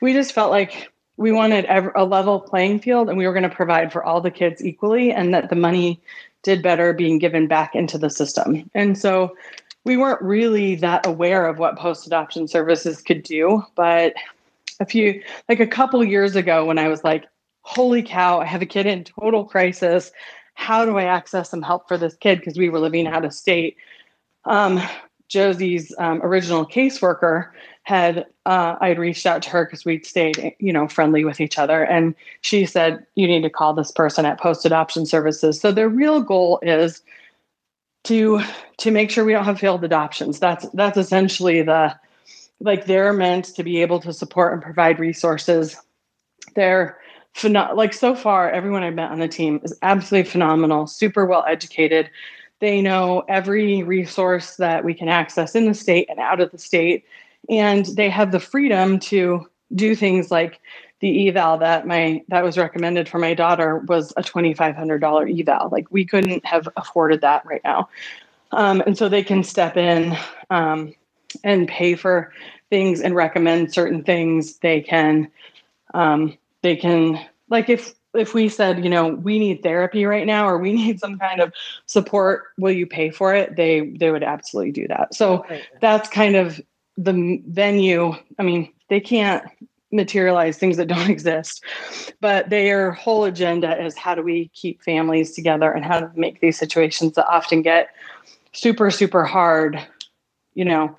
[0.00, 3.54] we just felt like we wanted a level playing field and we were going to
[3.54, 6.00] provide for all the kids equally and that the money
[6.42, 8.68] did better being given back into the system.
[8.74, 9.36] And so
[9.84, 14.14] we weren't really that aware of what post adoption services could do, but
[14.80, 17.26] a few like a couple years ago when I was like,
[17.62, 20.10] holy cow, I have a kid in total crisis.
[20.54, 22.38] How do I access some help for this kid?
[22.38, 23.76] Because we were living out of state.
[24.44, 24.80] Um,
[25.28, 27.50] Josie's um, original caseworker
[27.82, 31.58] had uh, I'd reached out to her because we'd stayed, you know, friendly with each
[31.58, 35.60] other, and she said you need to call this person at Post Adoption Services.
[35.60, 37.02] So their real goal is
[38.04, 38.40] to
[38.78, 40.38] to make sure we don't have failed adoptions.
[40.38, 41.94] That's that's essentially the
[42.60, 45.76] like they're meant to be able to support and provide resources.
[46.54, 46.98] They're
[47.42, 52.10] like so far everyone I've met on the team is absolutely phenomenal, super well educated.
[52.60, 56.58] They know every resource that we can access in the state and out of the
[56.58, 57.04] state
[57.48, 60.60] and they have the freedom to do things like
[61.00, 65.68] the eval that my that was recommended for my daughter was a $2500 eval.
[65.70, 67.88] Like we couldn't have afforded that right now.
[68.52, 70.16] Um, and so they can step in
[70.50, 70.94] um,
[71.42, 72.32] and pay for
[72.70, 75.30] things and recommend certain things they can.
[75.92, 80.48] Um, they can like if if we said you know we need therapy right now
[80.48, 81.52] or we need some kind of
[81.86, 83.54] support will you pay for it?
[83.54, 85.14] They they would absolutely do that.
[85.14, 85.62] So right.
[85.80, 86.60] that's kind of
[86.96, 88.14] the venue.
[88.40, 89.44] I mean they can't
[89.92, 91.62] materialize things that don't exist
[92.20, 96.40] but their whole agenda is how do we keep families together and how to make
[96.40, 97.90] these situations that often get
[98.52, 99.80] super super hard
[100.54, 100.98] you know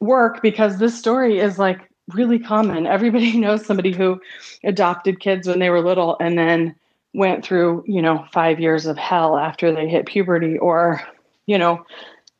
[0.00, 2.86] work because this story is like really common.
[2.86, 4.20] Everybody knows somebody who
[4.64, 6.74] adopted kids when they were little and then
[7.12, 11.02] went through, you know, five years of hell after they hit puberty or,
[11.46, 11.84] you know,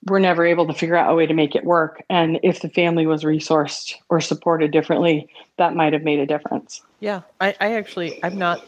[0.06, 2.02] were never able to figure out a way to make it work.
[2.08, 5.28] And if the family was resourced or supported differently,
[5.58, 6.82] that might have made a difference.
[7.00, 7.22] Yeah.
[7.40, 8.64] I, I actually, I'm not.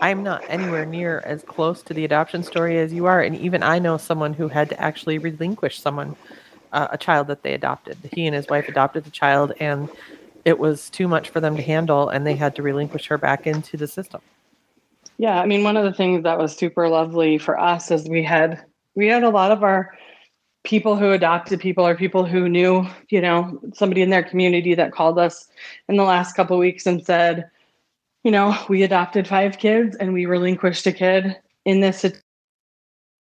[0.00, 3.20] I'm not anywhere near as close to the adoption story as you are.
[3.20, 6.16] And even I know someone who had to actually relinquish someone,
[6.72, 7.96] uh, a child that they adopted.
[8.12, 9.88] He and his wife adopted the child, and
[10.44, 13.46] it was too much for them to handle and they had to relinquish her back
[13.46, 14.20] into the system.
[15.18, 18.22] Yeah, I mean one of the things that was super lovely for us is we
[18.22, 19.96] had we had a lot of our
[20.64, 24.92] people who adopted people or people who knew, you know, somebody in their community that
[24.92, 25.46] called us
[25.88, 27.50] in the last couple weeks and said,
[28.24, 32.04] you know, we adopted five kids and we relinquished a kid in this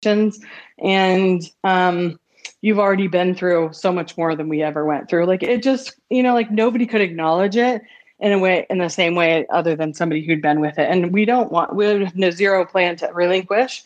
[0.02, 0.40] situations
[0.82, 2.18] and um
[2.60, 5.26] you've already been through so much more than we ever went through.
[5.26, 7.82] Like it just, you know, like nobody could acknowledge it
[8.20, 10.88] in a way, in the same way, other than somebody who'd been with it.
[10.88, 13.84] And we don't want, we have no zero plan to relinquish.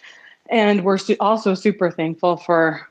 [0.50, 2.86] And we're also super thankful for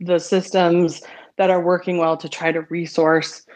[0.00, 1.02] the systems
[1.36, 3.46] that are working well to try to resource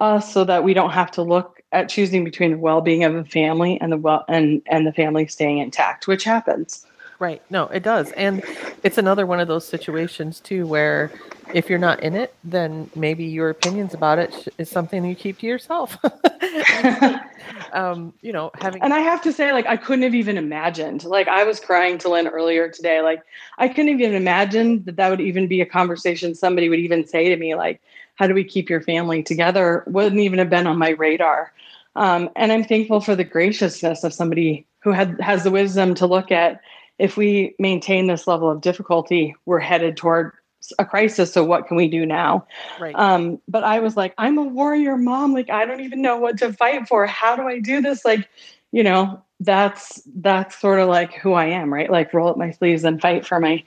[0.00, 3.24] us so that we don't have to look at choosing between the well-being of the
[3.24, 6.86] family and the well and and the family staying intact, which happens.
[7.22, 7.40] Right.
[7.50, 8.10] No, it does.
[8.12, 8.42] And
[8.82, 11.12] it's another one of those situations too where
[11.54, 15.38] if you're not in it, then maybe your opinions about it is something you keep
[15.38, 15.96] to yourself.
[17.72, 21.04] um, you know, having And I have to say like I couldn't have even imagined.
[21.04, 23.02] Like I was crying to Lynn earlier today.
[23.02, 23.22] Like
[23.56, 27.28] I couldn't even imagine that that would even be a conversation somebody would even say
[27.28, 27.80] to me like
[28.16, 29.84] how do we keep your family together?
[29.86, 31.52] Wouldn't even have been on my radar.
[31.94, 36.06] Um, and I'm thankful for the graciousness of somebody who had has the wisdom to
[36.08, 36.60] look at
[36.98, 40.32] if we maintain this level of difficulty, we're headed toward
[40.78, 41.32] a crisis.
[41.32, 42.46] So what can we do now?
[42.80, 42.94] Right.
[42.94, 45.32] Um, but I was like, I'm a warrior mom.
[45.32, 47.06] Like, I don't even know what to fight for.
[47.06, 48.04] How do I do this?
[48.04, 48.28] Like,
[48.70, 51.90] you know, that's that's sort of like who I am, right?
[51.90, 53.64] Like roll up my sleeves and fight for my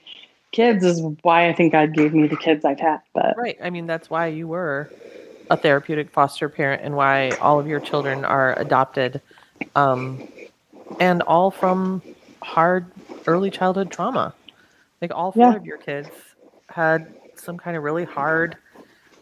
[0.52, 3.00] kids is why I think God gave me the kids I've had.
[3.12, 3.58] But right.
[3.62, 4.90] I mean, that's why you were
[5.50, 9.20] a therapeutic foster parent and why all of your children are adopted.
[9.74, 10.26] Um,
[10.98, 12.02] and all from
[12.42, 12.90] hard
[13.26, 14.34] early childhood trauma.
[15.00, 15.56] Like all four yeah.
[15.56, 16.08] of your kids
[16.68, 18.56] had some kind of really hard,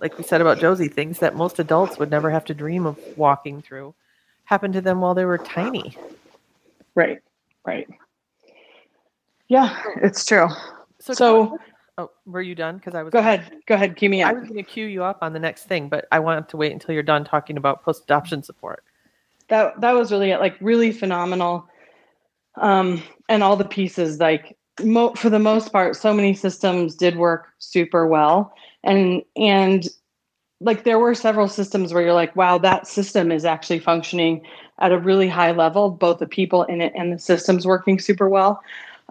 [0.00, 2.98] like we said about Josie, things that most adults would never have to dream of
[3.16, 3.94] walking through
[4.44, 5.96] happened to them while they were tiny.
[6.94, 7.18] Right,
[7.66, 7.88] right.
[9.48, 10.48] Yeah, it's true.
[11.00, 11.58] So, so
[11.98, 12.76] oh, were you done?
[12.76, 13.12] Because I was.
[13.12, 13.50] Go ahead.
[13.66, 13.96] Go ahead.
[13.96, 14.30] Cue me up.
[14.30, 16.56] I was going to cue you up on the next thing, but I wanted to
[16.56, 18.84] wait until you're done talking about post adoption support.
[19.48, 21.68] That that was really like really phenomenal
[22.60, 27.16] um, and all the pieces like mo- for the most part so many systems did
[27.16, 28.52] work super well.
[28.82, 29.86] And and
[30.60, 34.42] like there were several systems where you're like wow that system is actually functioning
[34.80, 35.90] at a really high level.
[35.90, 38.62] Both the people in it and the systems working super well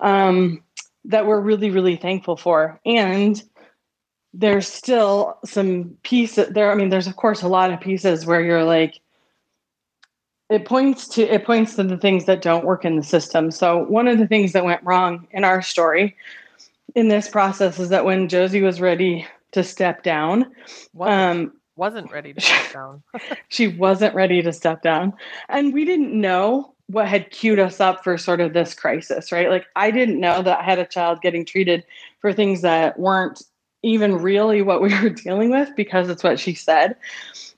[0.01, 0.63] um,
[1.05, 2.79] that we're really really thankful for.
[2.85, 3.41] And
[4.33, 8.41] there's still some pieces there i mean there's of course a lot of pieces where
[8.41, 8.99] you're like
[10.53, 13.49] it points to it points to the things that don't work in the system.
[13.49, 16.15] So one of the things that went wrong in our story
[16.93, 20.51] in this process is that when Josie was ready to step down,
[20.93, 23.03] wasn't, um, wasn't ready to step down.
[23.49, 25.13] she wasn't ready to step down,
[25.49, 29.49] and we didn't know what had queued us up for sort of this crisis, right?
[29.49, 31.83] Like I didn't know that I had a child getting treated
[32.19, 33.41] for things that weren't
[33.81, 36.95] even really what we were dealing with because it's what she said,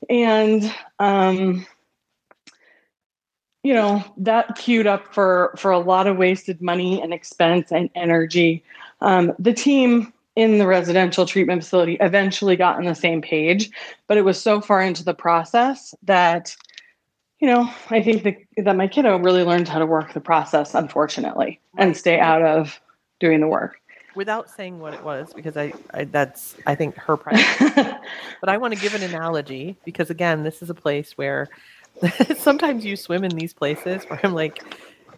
[0.10, 1.68] and um
[3.65, 7.89] you know that queued up for for a lot of wasted money and expense and
[7.95, 8.63] energy.
[9.01, 13.71] Um, the team in the residential treatment facility eventually got on the same page
[14.08, 16.56] but it was so far into the process that
[17.39, 20.75] you know i think that, that my kiddo really learned how to work the process
[20.75, 22.82] unfortunately and stay out of
[23.19, 23.80] doing the work.
[24.13, 27.45] Without saying what it was because I, I that's i think her priority.
[28.41, 31.49] But i want to give an analogy because again this is a place where
[32.38, 34.64] sometimes you swim in these places where I'm like,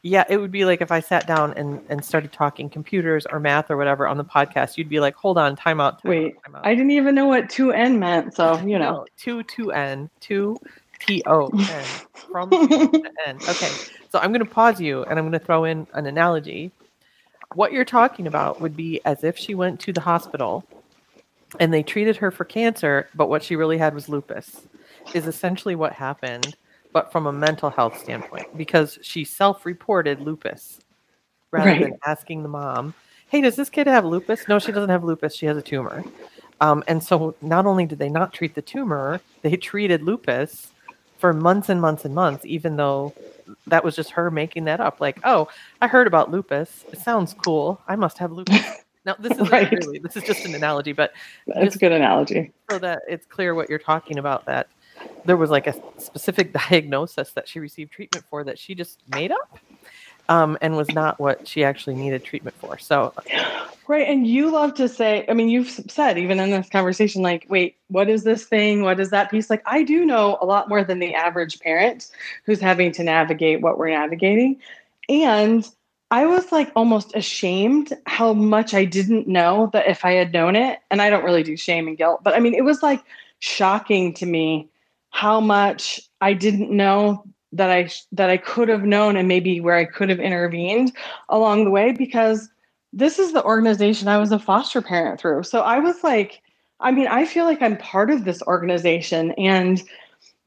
[0.03, 3.39] Yeah, it would be like if I sat down and, and started talking computers or
[3.39, 6.01] math or whatever on the podcast, you'd be like, hold on, time out.
[6.01, 6.65] Time Wait, out, time out.
[6.65, 8.35] I didn't even know what 2N meant.
[8.35, 8.91] So, you know.
[8.91, 10.57] No, two two N two
[10.99, 11.85] T O N
[12.31, 13.37] from to N.
[13.37, 13.71] Okay,
[14.09, 16.71] so I'm going to pause you and I'm going to throw in an analogy.
[17.55, 20.63] What you're talking about would be as if she went to the hospital
[21.59, 24.61] and they treated her for cancer, but what she really had was lupus.
[25.13, 26.57] Is essentially what happened,
[26.93, 30.79] but from a mental health standpoint because she self-reported lupus
[31.51, 32.93] rather than asking the mom,
[33.29, 35.35] "Hey, does this kid have lupus?" No, she doesn't have lupus.
[35.35, 36.03] She has a tumor.
[36.59, 40.73] Um, and so not only did they not treat the tumor, they treated lupus
[41.17, 43.13] for months and months and months, even though
[43.67, 44.99] that was just her making that up.
[44.99, 45.47] Like, oh,
[45.81, 46.85] I heard about lupus.
[46.91, 47.81] It sounds cool.
[47.87, 48.61] I must have lupus.
[49.05, 49.71] Now, this is Right.
[49.71, 51.11] really, this is just an analogy, but
[51.47, 52.51] it's a good analogy.
[52.69, 54.67] so that it's clear what you're talking about, that
[55.25, 59.31] there was like a specific diagnosis that she received treatment for that she just made
[59.31, 59.59] up
[60.29, 62.77] um, and was not what she actually needed treatment for.
[62.77, 63.13] So,
[63.87, 64.07] Right.
[64.09, 67.77] And you love to say, I mean, you've said even in this conversation, like, wait,
[67.87, 68.81] what is this thing?
[68.81, 69.49] What is that piece?
[69.49, 72.11] Like, I do know a lot more than the average parent
[72.43, 74.59] who's having to navigate what we're navigating.
[75.07, 75.65] And
[76.11, 80.57] I was like almost ashamed how much I didn't know that if I had known
[80.57, 83.01] it, and I don't really do shame and guilt, but I mean, it was like
[83.39, 84.67] shocking to me
[85.11, 89.75] how much I didn't know that I that I could have known and maybe where
[89.75, 90.91] I could have intervened
[91.29, 92.49] along the way because
[92.93, 95.43] this is the organization I was a foster parent through.
[95.43, 96.41] So I was like,
[96.79, 99.31] I mean, I feel like I'm part of this organization.
[99.31, 99.81] And,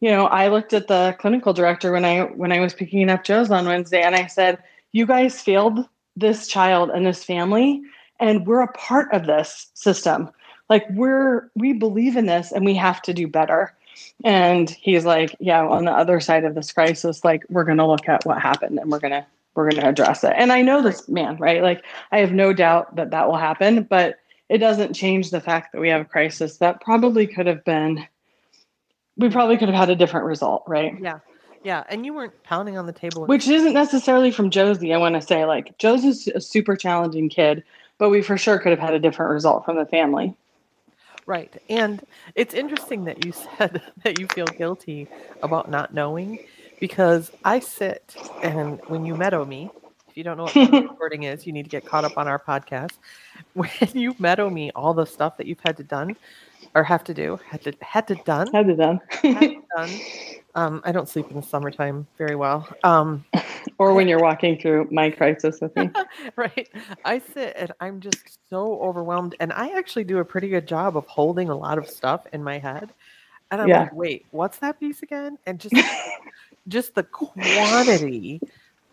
[0.01, 3.25] you know, I looked at the clinical director when I when I was picking up
[3.25, 4.59] Joe's on Wednesday and I said,
[4.93, 7.83] You guys failed this child and this family,
[8.19, 10.31] and we're a part of this system.
[10.69, 13.75] Like we're we believe in this and we have to do better.
[14.25, 18.09] And he's like, Yeah, on the other side of this crisis, like we're gonna look
[18.09, 20.33] at what happened and we're gonna we're gonna address it.
[20.37, 21.63] And I know this man, right?
[21.63, 25.73] Like I have no doubt that that will happen, but it doesn't change the fact
[25.73, 28.07] that we have a crisis that probably could have been,
[29.17, 30.95] we probably could have had a different result, right?
[31.01, 31.21] yeah.
[31.63, 31.85] Yeah.
[31.89, 33.27] And you weren't pounding on the table.
[33.27, 34.95] Which isn't necessarily from Josie.
[34.95, 37.63] I want to say, like, Josie's a super challenging kid,
[37.99, 40.35] but we for sure could have had a different result from the family.
[41.31, 41.57] Right.
[41.71, 42.05] And
[42.37, 45.11] it's interesting that you said that you feel guilty
[45.43, 46.41] about not knowing
[46.81, 49.75] because I sit and when you meadow me,
[50.11, 52.39] if you don't know what recording is, you need to get caught up on our
[52.39, 52.93] podcast.
[53.55, 56.15] When you meadow me all the stuff that you've had to done
[56.75, 59.01] or have to do, had to had to done, Had to done.
[59.23, 59.91] had to done.
[60.55, 62.69] Um, I don't sleep in the summertime very well.
[62.85, 63.25] Um,
[63.79, 65.91] or when you're walking through my crisis with me.
[66.37, 66.69] right.
[67.05, 69.35] I sit and I'm just so overwhelmed.
[69.41, 72.43] And I actually do a pretty good job of holding a lot of stuff in
[72.45, 72.91] my head.
[73.51, 73.81] And I'm Yeah.
[73.83, 75.39] like, wait, what's that piece again?
[75.47, 75.75] And just
[76.69, 78.41] just the quantity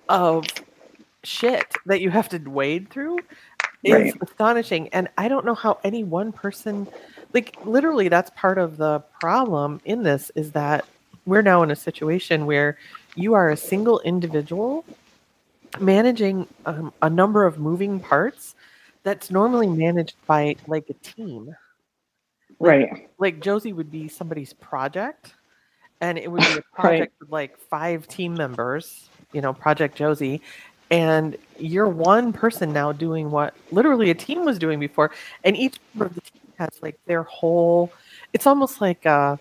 [0.10, 0.46] of
[1.28, 3.18] shit that you have to wade through
[3.84, 4.14] is Right.
[4.22, 4.90] astonishing.
[4.90, 6.88] And I don't know how any one person
[7.34, 10.86] like literally that's part of the problem in this is that
[11.26, 12.78] we're now in a situation where
[13.16, 14.86] you are a single individual
[15.80, 18.56] managing um, a number of moving parts
[19.04, 21.54] that's normally managed by like a team
[22.60, 23.10] Right.
[23.20, 25.36] like josie would be somebody's project
[26.02, 30.42] and it would be a project with like five team members you know project josie
[30.92, 35.12] and you're one person now doing what literally a team was doing before
[35.44, 37.92] and each member of the team has like their whole
[38.34, 39.36] it's almost like uh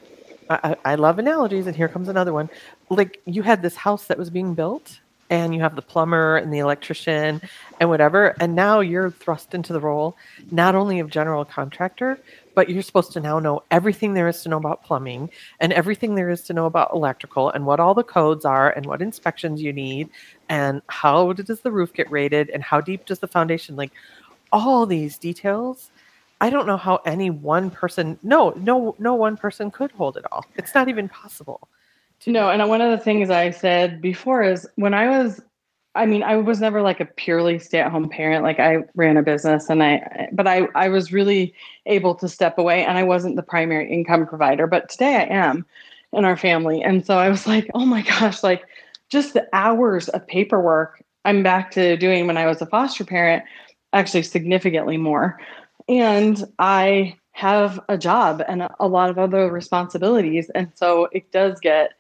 [0.49, 2.49] I, I I love analogies and here comes another one.
[2.89, 6.53] Like you had this house that was being built and you have the plumber and
[6.53, 7.41] the electrician
[7.81, 10.17] and whatever and now you're thrust into the role
[10.51, 12.19] not only of general contractor
[12.57, 16.14] but you're supposed to now know everything there is to know about plumbing and everything
[16.14, 19.62] there is to know about electrical and what all the codes are and what inspections
[19.62, 20.09] you need
[20.49, 23.92] and how does the roof get rated and how deep does the foundation like
[24.53, 25.90] all these details.
[26.40, 30.25] I don't know how any one person no no no one person could hold it
[30.33, 30.45] all.
[30.57, 31.69] It's not even possible
[32.21, 35.40] to No, and one of the things I said before is when I was,
[35.97, 38.45] I mean, I was never like a purely stay-at-home parent.
[38.45, 41.55] Like I ran a business, and I, but I, I was really
[41.87, 44.67] able to step away, and I wasn't the primary income provider.
[44.67, 45.65] But today I am
[46.13, 48.65] in our family, and so I was like, oh my gosh, like
[49.09, 53.42] just the hours of paperwork I'm back to doing when I was a foster parent,
[53.92, 55.40] actually significantly more,
[55.88, 61.59] and I have a job and a, lot of other responsibilities, and so it does
[61.61, 61.92] get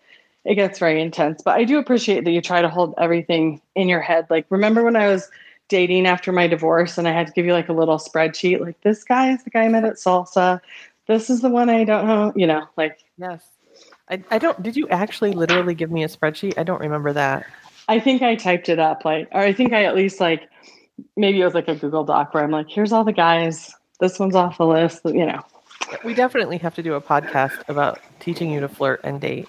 [0.46, 1.42] it gets very intense.
[1.42, 4.26] But I do appreciate that you try to hold everything in your head.
[4.30, 5.28] Like, remember when I was
[5.68, 8.80] dating after my divorce and I had to give you like a little spreadsheet, like,
[8.82, 10.60] this guy is the guy I met at salsa.
[11.06, 13.42] This is the one I don't know, you know, like, yes
[14.08, 17.44] I, I don't did you actually literally give me a spreadsheet i don't remember that
[17.88, 20.48] I think I typed it up like, or I think I at least like,
[21.16, 23.74] maybe it was like a Google Doc where I'm like, here's all the guys.
[24.00, 25.02] This one's off the list.
[25.04, 25.42] You know.
[26.04, 29.48] We definitely have to do a podcast about teaching you to flirt and date.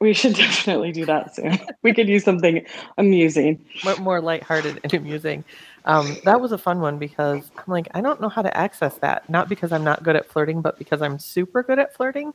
[0.00, 1.58] We should definitely do that soon.
[1.82, 2.64] we could use something
[2.96, 3.64] amusing,
[3.98, 5.44] more lighthearted and amusing.
[5.84, 8.96] Um, that was a fun one because I'm like, I don't know how to access
[8.98, 9.28] that.
[9.30, 12.32] Not because I'm not good at flirting, but because I'm super good at flirting,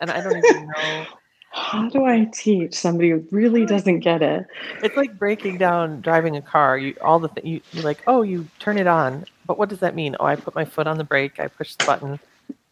[0.00, 1.06] and I don't even know.
[1.50, 4.46] How do I teach somebody who really doesn't get it?
[4.82, 6.76] It's like breaking down driving a car.
[6.76, 9.78] You all the th- you you're like, oh, you turn it on, but what does
[9.80, 10.14] that mean?
[10.20, 11.40] Oh, I put my foot on the brake.
[11.40, 12.20] I push the button.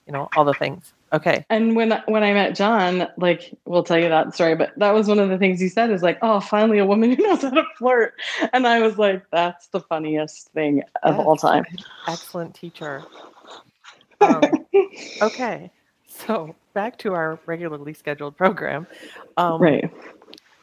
[0.06, 0.92] You know, all the things.
[1.12, 1.44] Okay.
[1.50, 5.06] And when when I met John, like we'll tell you that story, but that was
[5.06, 7.50] one of the things he said is like, "Oh, finally a woman who knows how
[7.50, 8.14] to flirt."
[8.52, 11.64] And I was like, "That's the funniest thing of all time."
[12.08, 13.04] Excellent teacher.
[14.20, 14.42] Um,
[15.22, 15.70] okay,
[16.08, 18.86] so back to our regularly scheduled program.
[19.36, 19.90] Um, right.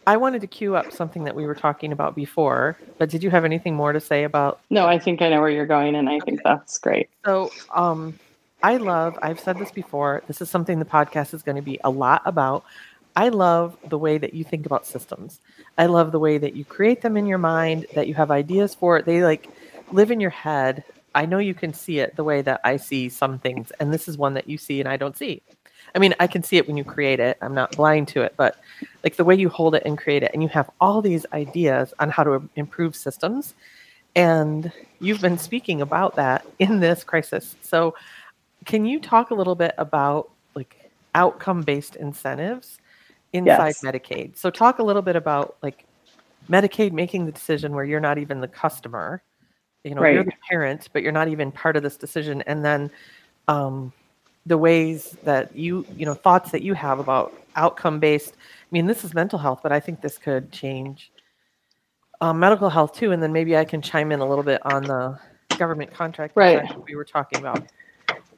[0.06, 3.30] I wanted to cue up something that we were talking about before, but did you
[3.30, 4.60] have anything more to say about?
[4.70, 6.26] No, I think I know where you're going, and I okay.
[6.26, 7.10] think that's great.
[7.24, 8.20] So, um,
[8.64, 11.80] I love, I've said this before, this is something the podcast is going to be
[11.84, 12.64] a lot about.
[13.16, 15.42] I love the way that you think about systems.
[15.78, 18.74] I love the way that you create them in your mind, that you have ideas
[18.74, 19.06] for it.
[19.06, 19.50] They like
[19.92, 20.84] live in your head.
[21.14, 24.08] I know you can see it the way that I see some things, and this
[24.08, 25.44] is one that you see and I don't see.
[25.94, 27.38] I mean, I can see it when you create it.
[27.42, 28.56] I'm not blind to it, but
[29.04, 31.94] like the way you hold it and create it, and you have all these ideas
[32.00, 33.54] on how to improve systems.
[34.16, 37.56] And you've been speaking about that in this crisis.
[37.62, 37.94] So
[38.66, 42.80] can you talk a little bit about like outcome-based incentives
[43.34, 43.82] inside yes.
[43.82, 44.38] Medicaid?
[44.38, 45.86] So talk a little bit about like
[46.50, 49.22] Medicaid making the decision where you're not even the customer,
[49.84, 50.14] you know, right.
[50.14, 52.92] you're the parent, but you're not even part of this decision, and then
[53.48, 53.92] um,
[54.46, 58.34] the ways that you, you know, thoughts that you have about outcome-based.
[58.34, 61.12] I mean, this is mental health, but I think this could change
[62.22, 63.12] um, medical health too.
[63.12, 65.20] And then maybe I can chime in a little bit on the
[65.58, 66.68] government contract right.
[66.88, 67.64] we were talking about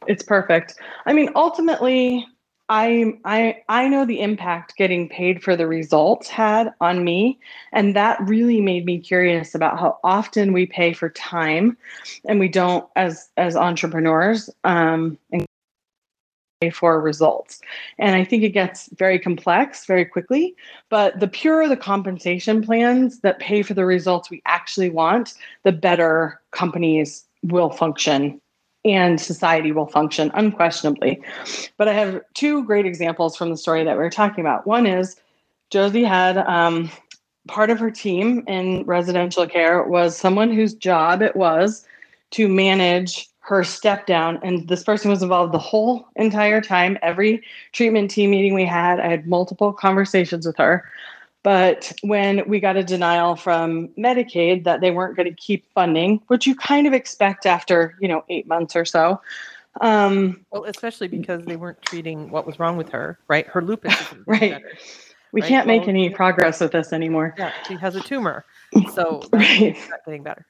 [0.08, 0.76] it's perfect.
[1.06, 2.26] I mean, ultimately,
[2.70, 7.40] I I I know the impact getting paid for the results had on me,
[7.72, 11.78] and that really made me curious about how often we pay for time,
[12.26, 15.46] and we don't as as entrepreneurs um, and
[16.62, 17.60] pay for results.
[18.00, 20.56] And I think it gets very complex very quickly.
[20.90, 25.72] But the purer the compensation plans that pay for the results we actually want, the
[25.72, 28.42] better companies will function
[28.86, 31.22] and society will function unquestionably.
[31.78, 34.66] But I have two great examples from the story that we are talking about.
[34.68, 35.20] One is
[35.72, 36.92] Josie had um,
[37.48, 41.86] part of her team in residential care was someone whose job it was
[42.32, 47.44] to manage her step down and this person was involved the whole entire time every
[47.74, 50.84] treatment team meeting we had i had multiple conversations with her
[51.46, 56.20] but when we got a denial from Medicaid that they weren't going to keep funding,
[56.26, 59.22] which you kind of expect after, you know, eight months or so.
[59.80, 63.46] Um, well, especially because they weren't treating what was wrong with her, right?
[63.46, 63.94] Her lupus
[64.26, 64.54] right.
[64.54, 64.72] Better,
[65.34, 65.48] we right?
[65.48, 67.36] can't well, make any progress with this anymore.
[67.38, 68.44] Yeah, she has a tumor.
[68.94, 69.78] So right.
[69.92, 70.48] not getting better.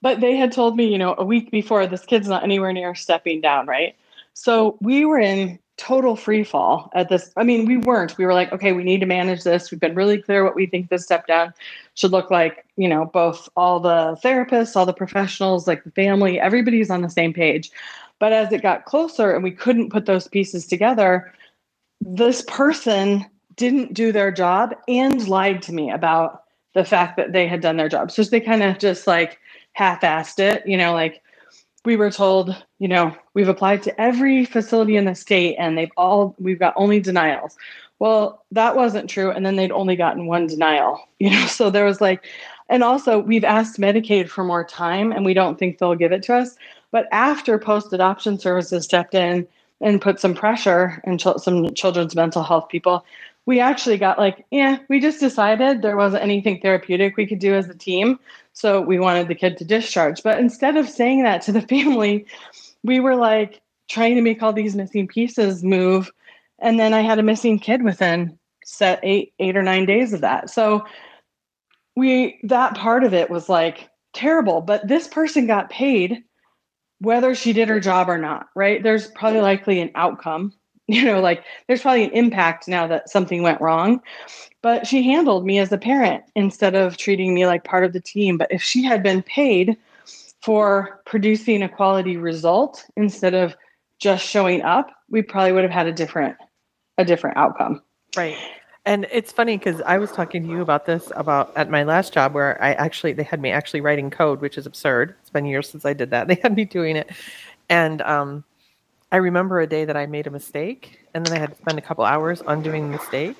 [0.00, 2.94] But they had told me, you know, a week before this kid's not anywhere near
[2.94, 3.96] stepping down, right?
[4.34, 7.32] So we were in total free fall at this.
[7.36, 8.16] I mean, we weren't.
[8.16, 9.72] We were like, okay, we need to manage this.
[9.72, 11.52] We've been really clear what we think this step down
[11.94, 12.64] should look like.
[12.76, 17.10] You know, both all the therapists, all the professionals, like the family, everybody's on the
[17.10, 17.72] same page.
[18.20, 21.34] But as it got closer and we couldn't put those pieces together,
[22.00, 23.26] this person
[23.56, 27.76] didn't do their job and lied to me about the fact that they had done
[27.76, 28.12] their job.
[28.12, 29.40] So they kind of just like
[29.72, 31.22] half-assed it, you know, like
[31.84, 35.90] we were told, you know, we've applied to every facility in the state and they've
[35.96, 37.56] all, we've got only denials.
[37.98, 39.30] Well, that wasn't true.
[39.30, 42.24] And then they'd only gotten one denial, you know, so there was like,
[42.68, 46.22] and also we've asked Medicaid for more time and we don't think they'll give it
[46.24, 46.56] to us.
[46.90, 49.46] But after post adoption services stepped in
[49.80, 53.04] and put some pressure and ch- some children's mental health people,
[53.46, 57.54] we actually got like, yeah, we just decided there wasn't anything therapeutic we could do
[57.54, 58.18] as a team.
[58.52, 60.22] So we wanted the kid to discharge.
[60.22, 62.26] But instead of saying that to the family,
[62.82, 66.10] we were like trying to make all these missing pieces move.
[66.58, 70.20] And then I had a missing kid within set eight, eight or nine days of
[70.20, 70.50] that.
[70.50, 70.84] So
[71.96, 74.60] we that part of it was like terrible.
[74.60, 76.22] But this person got paid
[77.00, 78.80] whether she did her job or not, right?
[78.80, 80.54] There's probably likely an outcome
[80.88, 84.00] you know like there's probably an impact now that something went wrong
[84.62, 88.00] but she handled me as a parent instead of treating me like part of the
[88.00, 89.76] team but if she had been paid
[90.40, 93.54] for producing a quality result instead of
[93.98, 96.36] just showing up we probably would have had a different
[96.98, 97.80] a different outcome
[98.16, 98.36] right
[98.84, 102.12] And it's funny because I was talking to you about this about at my last
[102.12, 105.14] job where I actually they had me actually writing code, which is absurd.
[105.20, 106.26] It's been years since I did that.
[106.32, 107.08] They had me doing it,
[107.68, 108.42] and um,
[109.12, 111.78] I remember a day that I made a mistake, and then I had to spend
[111.78, 113.36] a couple hours undoing the mistake,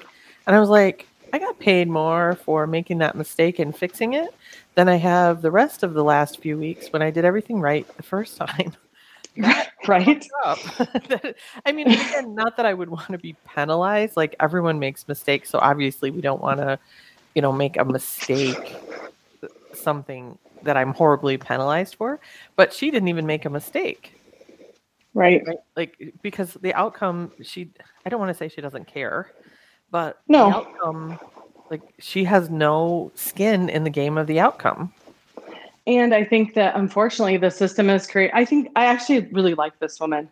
[0.46, 4.28] and I was like, I got paid more for making that mistake and fixing it
[4.74, 7.86] than I have the rest of the last few weeks when I did everything right
[7.96, 8.76] the first time.
[9.88, 10.26] right.
[10.44, 15.48] I mean again not that i would want to be penalized like everyone makes mistakes
[15.48, 16.78] so obviously we don't want to
[17.34, 18.76] you know make a mistake
[19.72, 22.20] something that i'm horribly penalized for
[22.56, 24.12] but she didn't even make a mistake
[25.14, 25.58] right, right?
[25.76, 27.70] like because the outcome she
[28.04, 29.30] i don't want to say she doesn't care
[29.90, 31.18] but no the outcome
[31.70, 34.92] like she has no skin in the game of the outcome
[35.86, 39.78] and I think that unfortunately the system is created, I think I actually really like
[39.80, 40.28] this woman,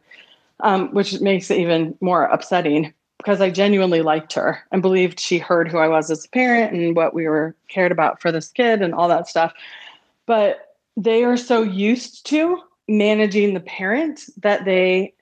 [0.60, 5.38] um, which makes it even more upsetting because I genuinely liked her and believed she
[5.38, 8.48] heard who I was as a parent and what we were cared about for this
[8.48, 9.52] kid and all that stuff.
[10.26, 15.14] But they are so used to managing the parent that they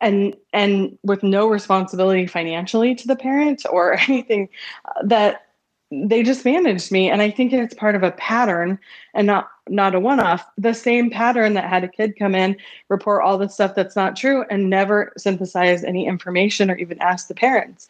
[0.00, 4.48] and and with no responsibility financially to the parent or anything
[4.84, 5.42] uh, that
[5.90, 7.10] they just managed me.
[7.10, 8.78] And i think it's part of a pattern
[9.12, 10.46] and not not a one-off.
[10.56, 12.56] The same pattern that had a kid come in
[12.88, 17.26] report all the stuff that's not true and never synthesize any information or even ask
[17.26, 17.88] the parents.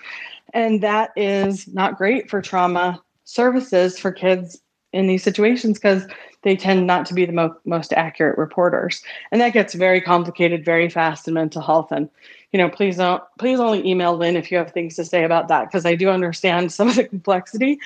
[0.55, 4.62] And that is not great for trauma services for kids
[4.95, 6.07] in these situations because
[6.47, 9.03] they tend not to be the mo- most accurate reporters.
[9.32, 11.90] And that gets very complicated very fast in mental health.
[11.90, 12.09] And
[12.53, 15.49] you know, please don't please only email Lynn if you have things to say about
[15.49, 17.80] that because I do understand some of the complexity.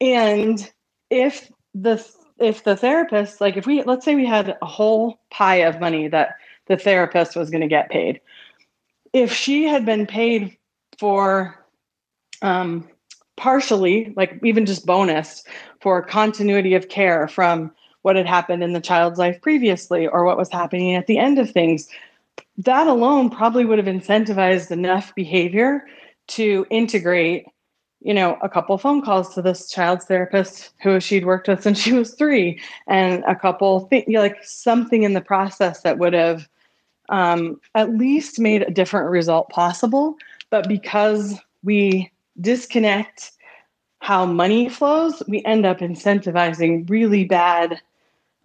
[0.00, 0.68] And
[1.10, 2.04] if the
[2.40, 6.08] if the therapist, like if we let's say we had a whole pie of money
[6.08, 6.34] that
[6.66, 8.20] the therapist was going to get paid,
[9.12, 10.58] if she had been paid
[10.98, 11.56] for
[12.42, 12.88] um,
[13.36, 15.44] partially, like even just bonus
[15.80, 17.70] for continuity of care from
[18.02, 21.38] what had happened in the child's life previously or what was happening at the end
[21.38, 21.88] of things.
[22.58, 25.86] That alone probably would have incentivized enough behavior
[26.28, 27.46] to integrate
[28.00, 31.78] you know a couple phone calls to this child's therapist who she'd worked with since
[31.78, 35.98] she was three and a couple th- you know, like something in the process that
[35.98, 36.48] would have
[37.08, 40.16] um, at least made a different result possible.
[40.50, 43.32] But because we disconnect
[44.00, 47.80] how money flows we end up incentivizing really bad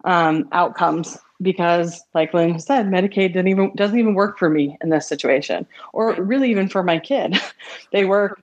[0.08, 4.88] um, outcomes because like Lynn said, Medicaid doesn't even doesn't even work for me in
[4.88, 7.38] this situation, or really even for my kid.
[7.92, 8.42] they work.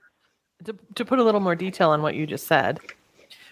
[0.64, 2.80] To, to put a little more detail on what you just said,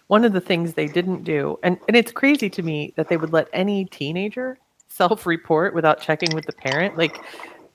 [0.06, 3.18] one of the things they didn't do, and, and it's crazy to me that they
[3.18, 4.58] would let any teenager
[4.88, 6.96] self-report without checking with the parent.
[6.96, 7.20] Like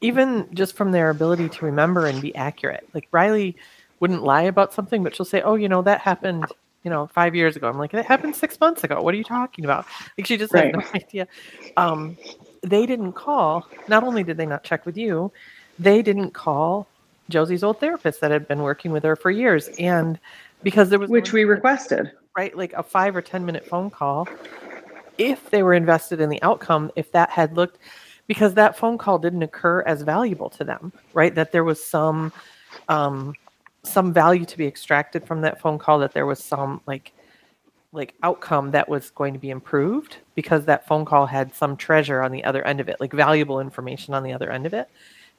[0.01, 2.87] even just from their ability to remember and be accurate.
[2.93, 3.55] Like Riley
[3.99, 6.45] wouldn't lie about something, but she'll say, "Oh, you know that happened
[6.83, 7.67] you know, five years ago.
[7.67, 9.01] I'm like, it happened six months ago.
[9.01, 9.85] What are you talking about?
[10.17, 10.75] Like she just right.
[10.75, 11.27] had no idea.
[11.77, 12.17] Um,
[12.61, 13.67] they didn't call.
[13.87, 15.31] Not only did they not check with you,
[15.77, 16.87] they didn't call
[17.29, 19.69] Josie's old therapist that had been working with her for years.
[19.79, 20.19] And
[20.63, 22.55] because there was which we requested, right?
[22.55, 24.27] Like a five or ten minute phone call.
[25.17, 27.77] If they were invested in the outcome, if that had looked
[28.27, 31.33] because that phone call didn't occur as valuable to them, right?
[31.33, 32.31] That there was some
[32.87, 33.33] um,
[33.91, 37.11] some value to be extracted from that phone call that there was some like
[37.91, 42.21] like outcome that was going to be improved because that phone call had some treasure
[42.21, 44.89] on the other end of it like valuable information on the other end of it.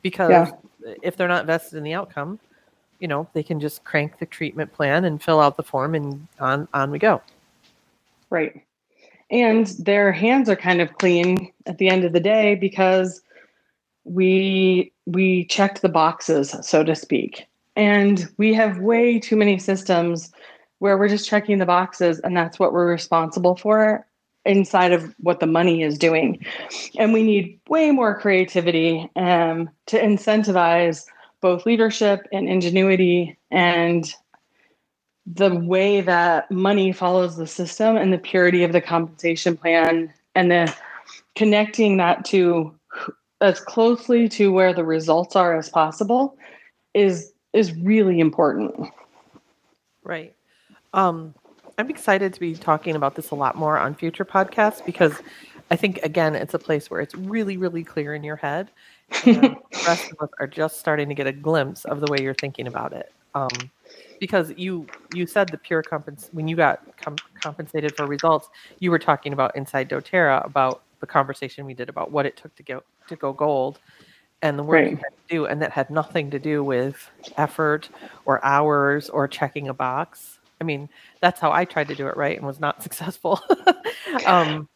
[0.03, 0.95] Because yeah.
[1.03, 2.41] if they're not vested in the outcome
[3.01, 6.29] you know they can just crank the treatment plan and fill out the form and
[6.39, 7.21] on on we go.
[8.29, 8.63] Right.
[9.31, 13.23] And their hands are kind of clean at the end of the day because
[14.05, 17.47] we we checked the boxes so to speak
[17.77, 20.31] and we have way too many systems
[20.79, 24.07] where we're just checking the boxes and that's what we're responsible for
[24.45, 26.45] inside of what the money is doing.
[26.99, 31.05] And we need way more creativity um, to incentivize
[31.41, 34.13] both leadership and ingenuity and
[35.27, 40.51] the way that money follows the system and the purity of the compensation plan and
[40.51, 40.75] the
[41.37, 42.75] connecting that to
[43.41, 46.37] as closely to where the results are as possible
[46.95, 48.89] is is really important.
[50.03, 50.35] Right.
[50.93, 51.35] Um,
[51.79, 55.15] I'm excited to be talking about this a lot more on future podcasts because
[55.71, 58.71] I think again it's a place where it's really, really clear in your head.
[59.25, 59.43] And
[59.73, 62.35] the rest of us are just starting to get a glimpse of the way you're
[62.35, 63.13] thinking about it.
[63.35, 63.49] Um,
[64.19, 68.49] because you you said the pure compens when you got com- compensated for results,
[68.81, 72.55] you were talking about inside DoTerra about the conversation we did about what it took
[72.57, 73.79] to go to go gold
[74.43, 74.97] and the work you Right.
[74.97, 77.89] had to do, and that had nothing to do with effort
[78.25, 80.39] or hours or checking a box.
[80.61, 80.89] I mean,
[81.21, 83.41] that's how I tried to do it right and was not successful.
[84.27, 84.69] um,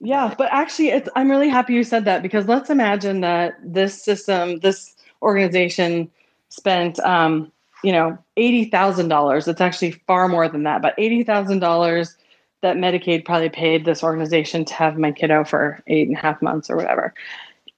[0.00, 4.02] Yeah, but actually, it's, I'm really happy you said that because let's imagine that this
[4.02, 6.10] system, this organization
[6.48, 7.52] spent, um,
[7.84, 9.46] you know, eighty thousand dollars.
[9.48, 12.16] It's actually far more than that, but eighty thousand dollars
[12.62, 16.42] that Medicaid probably paid this organization to have my kiddo for eight and a half
[16.42, 17.14] months or whatever.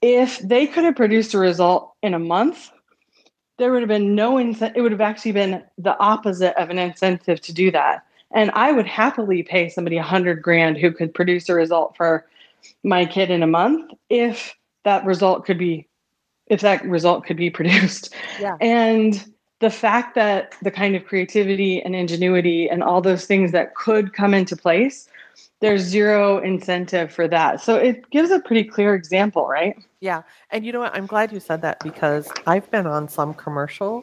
[0.02, 2.70] If they could have produced a result in a month,
[3.58, 4.76] there would have been no incentive.
[4.76, 8.04] It would have actually been the opposite of an incentive to do that.
[8.34, 12.26] And I would happily pay somebody a hundred grand who could produce a result for
[12.82, 15.86] my kid in a month if that result could be
[16.48, 18.14] if that result could be produced.
[18.40, 18.56] Yeah.
[18.60, 19.24] And
[19.60, 24.12] the fact that the kind of creativity and ingenuity and all those things that could
[24.12, 25.08] come into place,
[25.62, 27.60] there's zero incentive for that.
[27.60, 29.76] So it gives a pretty clear example, right?
[30.00, 30.22] Yeah.
[30.50, 30.94] And you know what?
[30.94, 34.02] I'm glad you said that because I've been on some commercial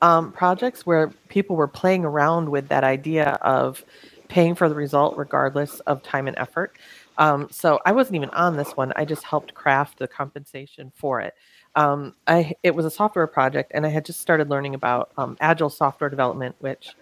[0.00, 3.84] um, projects where people were playing around with that idea of
[4.28, 6.78] paying for the result regardless of time and effort.
[7.18, 8.90] Um, so I wasn't even on this one.
[8.96, 11.34] I just helped craft the compensation for it.
[11.76, 15.36] Um, I it was a software project, and I had just started learning about um,
[15.40, 16.94] agile software development, which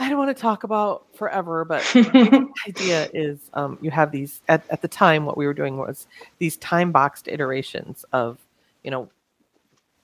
[0.00, 4.40] I don't want to talk about forever, but the idea is um, you have these
[4.48, 6.06] at, at the time what we were doing was
[6.38, 8.38] these time boxed iterations of
[8.84, 9.08] you know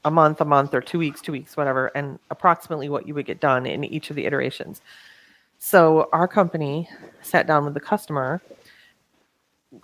[0.05, 3.25] a month a month or two weeks two weeks whatever and approximately what you would
[3.25, 4.83] get done in each of the iterations.
[5.59, 6.89] So our company
[7.23, 8.43] sat down with the customer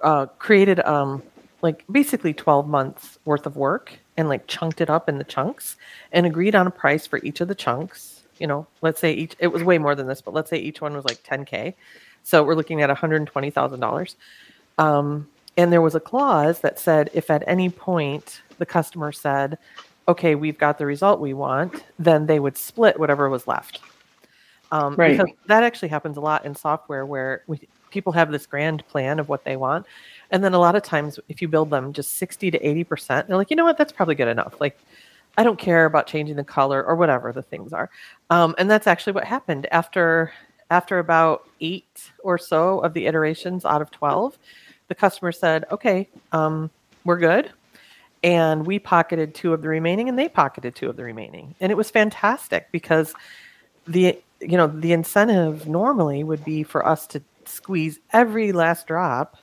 [0.02, 1.22] uh, created um,
[1.62, 5.76] like basically 12 months worth of work and like chunked it up in the chunks
[6.12, 9.36] and agreed on a price for each of the chunks you know let's say each
[9.38, 11.74] it was way more than this but let's say each one was like 10k
[12.22, 14.14] so we're looking at $120000
[14.78, 19.58] um, and there was a clause that said if at any point the customer said
[20.08, 23.80] okay we've got the result we want then they would split whatever was left.
[24.72, 25.18] Um, Right.
[25.18, 29.18] because that actually happens a lot in software where we, people have this grand plan
[29.18, 29.84] of what they want.
[30.30, 33.36] And then a lot of times if you build them just 60 to 80% they're
[33.36, 33.76] like you know what?
[33.76, 34.60] That's probably good enough.
[34.60, 34.78] Like
[35.38, 37.90] i don't care about changing the color or whatever the things are
[38.30, 39.66] um, and that's actually what happened.
[39.72, 40.32] After
[40.70, 44.38] after about eight or so of the iterations out of 12
[44.88, 46.70] the customer said okay um,
[47.04, 47.50] we're good.
[48.22, 51.54] And we pocketed two of the remaining and they pocketed two of the remaining.
[51.60, 53.14] And it was fantastic because
[53.86, 59.36] the you know the incentive normally would be for us to squeeze every last drop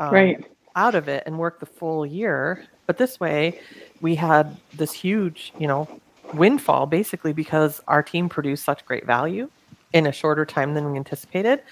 [0.00, 0.46] um, right.
[0.76, 3.58] out of it and work the full year but this way
[4.00, 5.88] we had this huge you know
[6.32, 9.48] windfall basically because our team produced such great value
[9.92, 11.62] in a shorter time than we anticipated.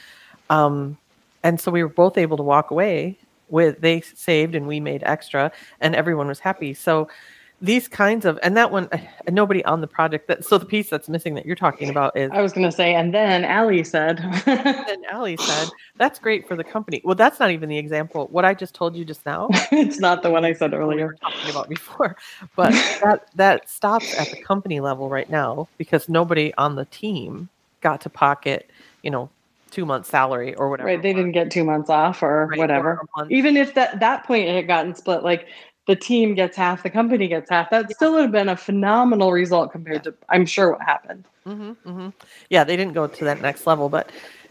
[0.49, 0.97] Um,
[1.43, 5.03] and so we were both able to walk away with they saved and we made
[5.05, 6.73] extra and everyone was happy.
[6.73, 7.09] So
[7.63, 8.89] these kinds of and that one
[9.27, 12.15] and nobody on the project that so the piece that's missing that you're talking about
[12.17, 16.47] is I was going to say, and then Allie said, and Allie said, that's great
[16.47, 17.01] for the company.
[17.05, 18.27] Well, that's not even the example.
[18.31, 21.07] What I just told you just now, it's not the one I said we earlier.
[21.07, 22.17] were talking about before,
[22.57, 27.49] but that that stops at the company level right now because nobody on the team
[27.81, 28.69] got to pocket,
[29.03, 29.31] you know,
[29.71, 30.89] two months salary or whatever.
[30.89, 31.01] Right.
[31.01, 33.01] They didn't get two months off or right, whatever.
[33.17, 33.31] month.
[33.31, 35.47] Even if that that point it had gotten split, like
[35.87, 39.33] the team gets half, the company gets half, that still would have been a phenomenal
[39.33, 41.25] result compared to I'm sure what happened.
[41.45, 42.09] hmm hmm
[42.51, 44.11] Yeah, they didn't go to that next level, but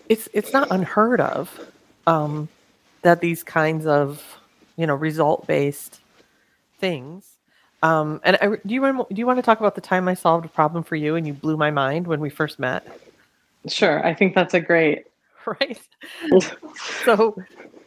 [0.10, 1.72] it's it's not unheard of
[2.08, 2.50] um,
[3.04, 4.24] that these kinds of
[4.78, 6.00] you know result based
[6.80, 7.38] things.
[7.84, 10.46] Um, and I, do you do you want to talk about the time I solved
[10.46, 12.86] a problem for you and you blew my mind when we first met?
[13.68, 14.06] Sure.
[14.06, 15.06] I think that's a great
[15.46, 15.80] Right.
[17.06, 17.36] so,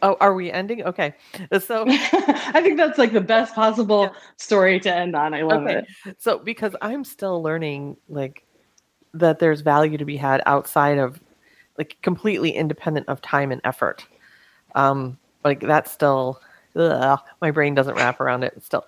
[0.04, 0.84] oh, are we ending?
[0.84, 1.14] Okay.
[1.60, 4.12] So I think that's like the best possible Yeah.
[4.36, 5.34] story to end on.
[5.34, 5.82] I love Okay.
[6.06, 6.20] it.
[6.20, 8.44] So because I'm still learning like
[9.14, 11.20] that there's value to be had outside of
[11.78, 14.06] like completely independent of time and effort.
[14.74, 16.40] Um like that's still
[16.76, 18.84] ugh, my brain doesn't wrap around it still.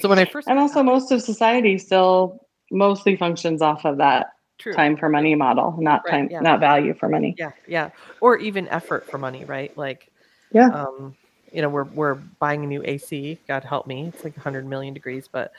[0.00, 4.26] So when I first And also most of society still mostly functions off of that
[4.58, 4.74] true.
[4.74, 6.40] time for money model, not Right, time yeah.
[6.40, 7.34] not value for money.
[7.38, 7.90] Yeah, yeah.
[8.20, 9.76] Or even effort for money, right?
[9.76, 10.10] Like
[10.52, 10.68] Yeah.
[10.68, 11.16] um
[11.52, 14.08] you know, we're we're buying a new AC, God help me.
[14.14, 15.52] It's like 100 million degrees, but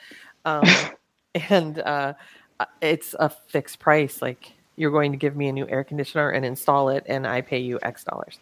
[0.44, 0.64] um
[1.50, 2.14] and uh
[2.58, 6.30] uh, it's a fixed price like you're going to give me a new air conditioner
[6.30, 8.38] and install it and I pay you X dollars.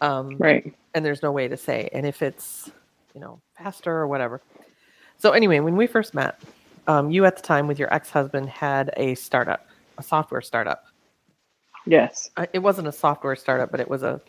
[0.00, 0.72] Um Right.
[0.94, 2.70] and there's no way to say and if it's
[3.14, 4.40] you know faster or whatever
[5.18, 6.40] so anyway when we first met
[6.86, 9.66] um, you at the time with your ex-husband had a startup
[9.98, 10.84] a software startup
[11.86, 12.30] Yes.
[12.36, 14.20] Uh, it wasn't a software startup but it was a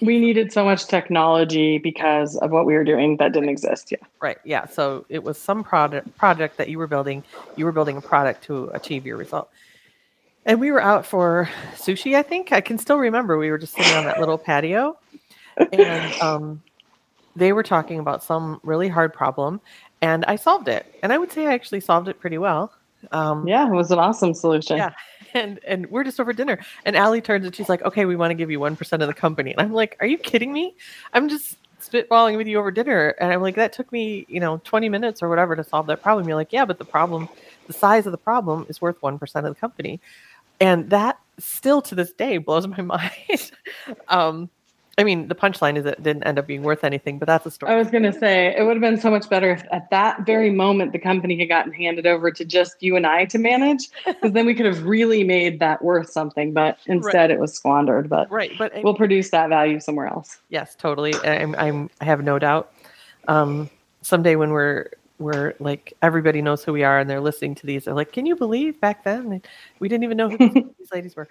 [0.00, 3.92] we needed so much technology because of what we were doing that didn't exist.
[3.92, 3.98] Yeah.
[4.20, 4.38] Right.
[4.44, 4.66] Yeah.
[4.66, 7.22] So it was some product project that you were building.
[7.56, 9.50] You were building a product to achieve your result.
[10.46, 12.52] And we were out for sushi, I think.
[12.52, 14.96] I can still remember we were just sitting on that little patio
[15.72, 16.62] and um,
[17.36, 19.60] they were talking about some really hard problem
[20.00, 20.86] and I solved it.
[21.02, 22.72] And I would say I actually solved it pretty well.
[23.12, 24.76] Um, yeah, it was an awesome solution.
[24.76, 24.92] Yeah.
[25.32, 26.58] And and we're just over dinner.
[26.84, 29.14] And Allie turns and she's like, okay, we want to give you 1% of the
[29.14, 29.52] company.
[29.52, 30.74] And I'm like, are you kidding me?
[31.12, 33.14] I'm just spitballing with you over dinner.
[33.20, 36.02] And I'm like, that took me, you know, 20 minutes or whatever to solve that
[36.02, 36.26] problem.
[36.26, 37.28] You're like, yeah, but the problem,
[37.68, 40.00] the size of the problem is worth 1% of the company.
[40.60, 43.52] And that still to this day blows my mind.
[44.08, 44.50] um,
[44.98, 47.50] I mean, the punchline is it didn't end up being worth anything, but that's a
[47.50, 47.72] story.
[47.72, 50.26] I was going to say it would have been so much better if at that
[50.26, 53.88] very moment the company had gotten handed over to just you and I to manage,
[54.04, 56.52] because then we could have really made that worth something.
[56.52, 57.30] But instead, right.
[57.30, 58.08] it was squandered.
[58.08, 60.40] But right, but we'll produce that value somewhere else.
[60.48, 61.14] Yes, totally.
[61.24, 62.72] I'm, I'm I have no doubt.
[63.28, 63.70] Um,
[64.02, 67.84] someday when we're we're like everybody knows who we are and they're listening to these,
[67.84, 69.40] they're like, "Can you believe back then
[69.78, 71.28] we didn't even know who these ladies were?"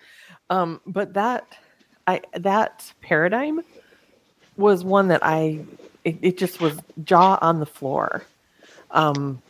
[0.49, 1.45] Um, but that
[2.09, 3.61] I that paradigm
[4.57, 5.59] was one that I
[6.03, 8.23] it, it just was jaw on the floor.
[8.91, 9.41] Um,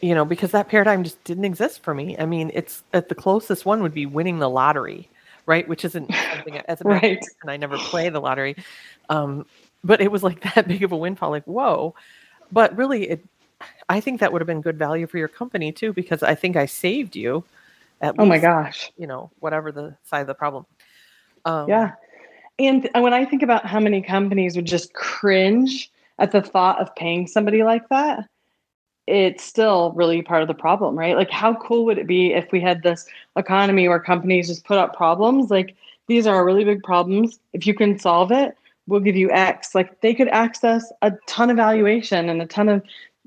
[0.00, 2.16] you know, because that paradigm just didn't exist for me.
[2.18, 5.08] I mean, it's at the closest one would be winning the lottery,
[5.46, 5.66] right?
[5.66, 7.24] Which isn't something as a right.
[7.42, 8.56] and I never play the lottery.
[9.08, 9.46] Um,
[9.82, 11.94] but it was like that big of a windfall, like, whoa.
[12.52, 13.24] But really it
[13.88, 16.56] I think that would have been good value for your company too, because I think
[16.56, 17.44] I saved you
[18.00, 18.92] at oh least, my gosh.
[18.96, 20.66] You know, whatever the size of the problem.
[21.44, 21.92] Um, yeah.
[22.58, 26.94] And when I think about how many companies would just cringe at the thought of
[26.94, 28.28] paying somebody like that,
[29.06, 31.16] it's still really part of the problem, right?
[31.16, 34.78] Like, how cool would it be if we had this economy where companies just put
[34.78, 35.50] up problems?
[35.50, 35.74] Like,
[36.06, 37.38] these are really big problems.
[37.52, 39.74] If you can solve it, we'll give you X.
[39.74, 42.82] Like, they could access a ton of valuation and a ton of,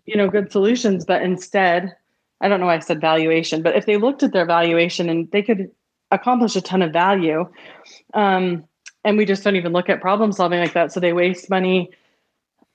[0.05, 1.05] you know, good solutions.
[1.05, 1.95] But instead,
[2.41, 5.30] I don't know why I said valuation, but if they looked at their valuation and
[5.32, 5.69] they could
[6.11, 7.47] accomplish a ton of value,
[8.13, 8.63] um,
[9.07, 11.89] and we just don't even look at problem solving like that so they waste money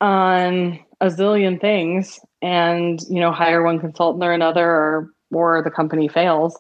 [0.01, 5.71] on a zillion things and you know hire one consultant or another or or the
[5.71, 6.59] company fails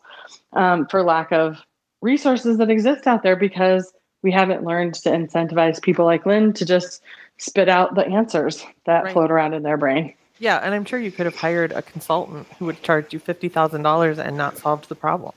[0.52, 1.58] um, for lack of
[2.02, 3.92] resources that exist out there because
[4.22, 7.02] we haven't learned to incentivize people like lynn to just
[7.38, 9.12] spit out the answers that right.
[9.12, 10.14] float around in their brain.
[10.38, 14.18] Yeah and i'm sure you could have hired a consultant who would charge you $50000
[14.18, 15.32] and not solved the problem.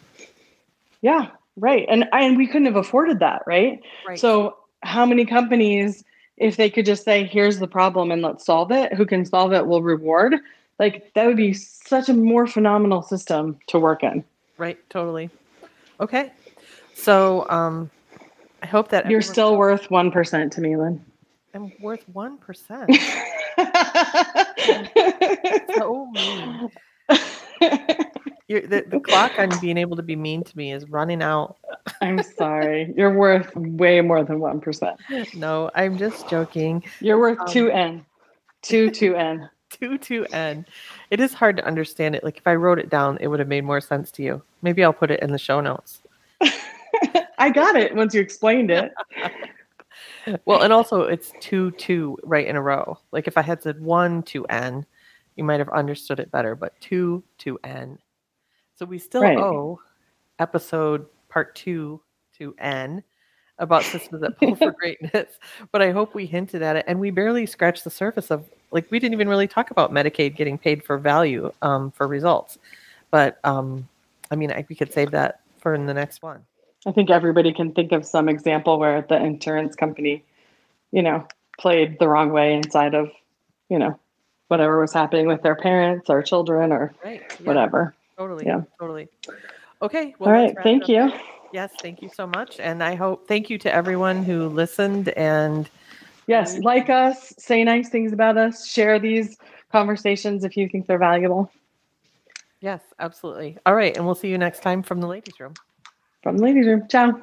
[1.01, 1.85] Yeah Right.
[1.89, 3.81] And and we couldn't have afforded that, right?
[4.07, 4.19] right?
[4.19, 6.03] So how many companies
[6.37, 9.53] if they could just say here's the problem and let's solve it, who can solve
[9.53, 10.35] it will reward.
[10.79, 14.23] Like that would be such a more phenomenal system to work in.
[14.57, 15.29] Right, totally.
[15.99, 16.31] Okay.
[16.93, 17.89] So um
[18.61, 21.05] I hope that you're still worth 1% to me, Lynn.
[21.53, 22.37] I'm worth 1%.
[25.75, 26.11] so
[28.61, 31.57] the, the clock on being able to be mean to me is running out.
[32.01, 32.93] I'm sorry.
[32.95, 35.35] You're worth way more than 1%.
[35.35, 36.83] No, I'm just joking.
[36.99, 38.05] You're worth um, 2N.
[38.63, 39.49] 2 2N.
[39.71, 40.65] 2 2N.
[41.11, 42.23] It is hard to understand it.
[42.23, 44.41] Like if I wrote it down, it would have made more sense to you.
[44.63, 46.01] Maybe I'll put it in the show notes.
[47.37, 48.91] I got it once you explained it.
[50.45, 52.97] well, and also it's 2 2 right in a row.
[53.11, 54.83] Like if I had said 1 2N,
[55.35, 57.97] you might have understood it better, but 2 2N
[58.75, 59.37] so we still right.
[59.37, 59.79] owe
[60.39, 62.01] episode part two
[62.37, 63.03] to N
[63.57, 65.39] about systems that pull for greatness.
[65.71, 68.89] But I hope we hinted at it and we barely scratched the surface of like
[68.91, 72.57] we didn't even really talk about Medicaid getting paid for value um, for results.
[73.11, 73.87] But um,
[74.31, 76.45] I mean, I, we could save that for in the next one.
[76.85, 80.23] I think everybody can think of some example where the insurance company,
[80.91, 81.25] you know,
[81.57, 83.09] played the wrong way inside of,
[83.69, 83.97] you know,
[84.49, 87.45] whatever was happening with their parents or children or right, yeah.
[87.45, 87.95] whatever.
[88.17, 88.45] Totally.
[88.45, 88.61] Yeah.
[88.79, 89.09] Totally.
[89.81, 90.15] Okay.
[90.19, 90.55] Well, All right.
[90.63, 91.11] Thank you.
[91.53, 91.71] Yes.
[91.81, 92.59] Thank you so much.
[92.59, 95.69] And I hope, thank you to everyone who listened and.
[96.27, 96.57] Yes.
[96.59, 99.37] Like us, say nice things about us, share these
[99.71, 101.51] conversations if you think they're valuable.
[102.61, 103.57] Yes, absolutely.
[103.65, 103.95] All right.
[103.95, 105.53] And we'll see you next time from the ladies' room.
[106.23, 106.87] From the ladies' room.
[106.89, 107.21] Ciao.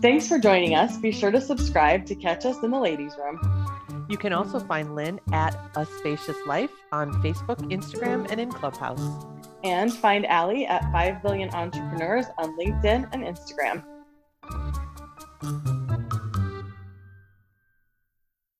[0.00, 0.96] Thanks for joining us.
[0.96, 3.61] Be sure to subscribe to catch us in the ladies' room.
[4.08, 9.24] You can also find Lynn at A Spacious Life on Facebook, Instagram, and in Clubhouse.
[9.64, 13.84] And find Allie at 5 Billion Entrepreneurs on LinkedIn and Instagram.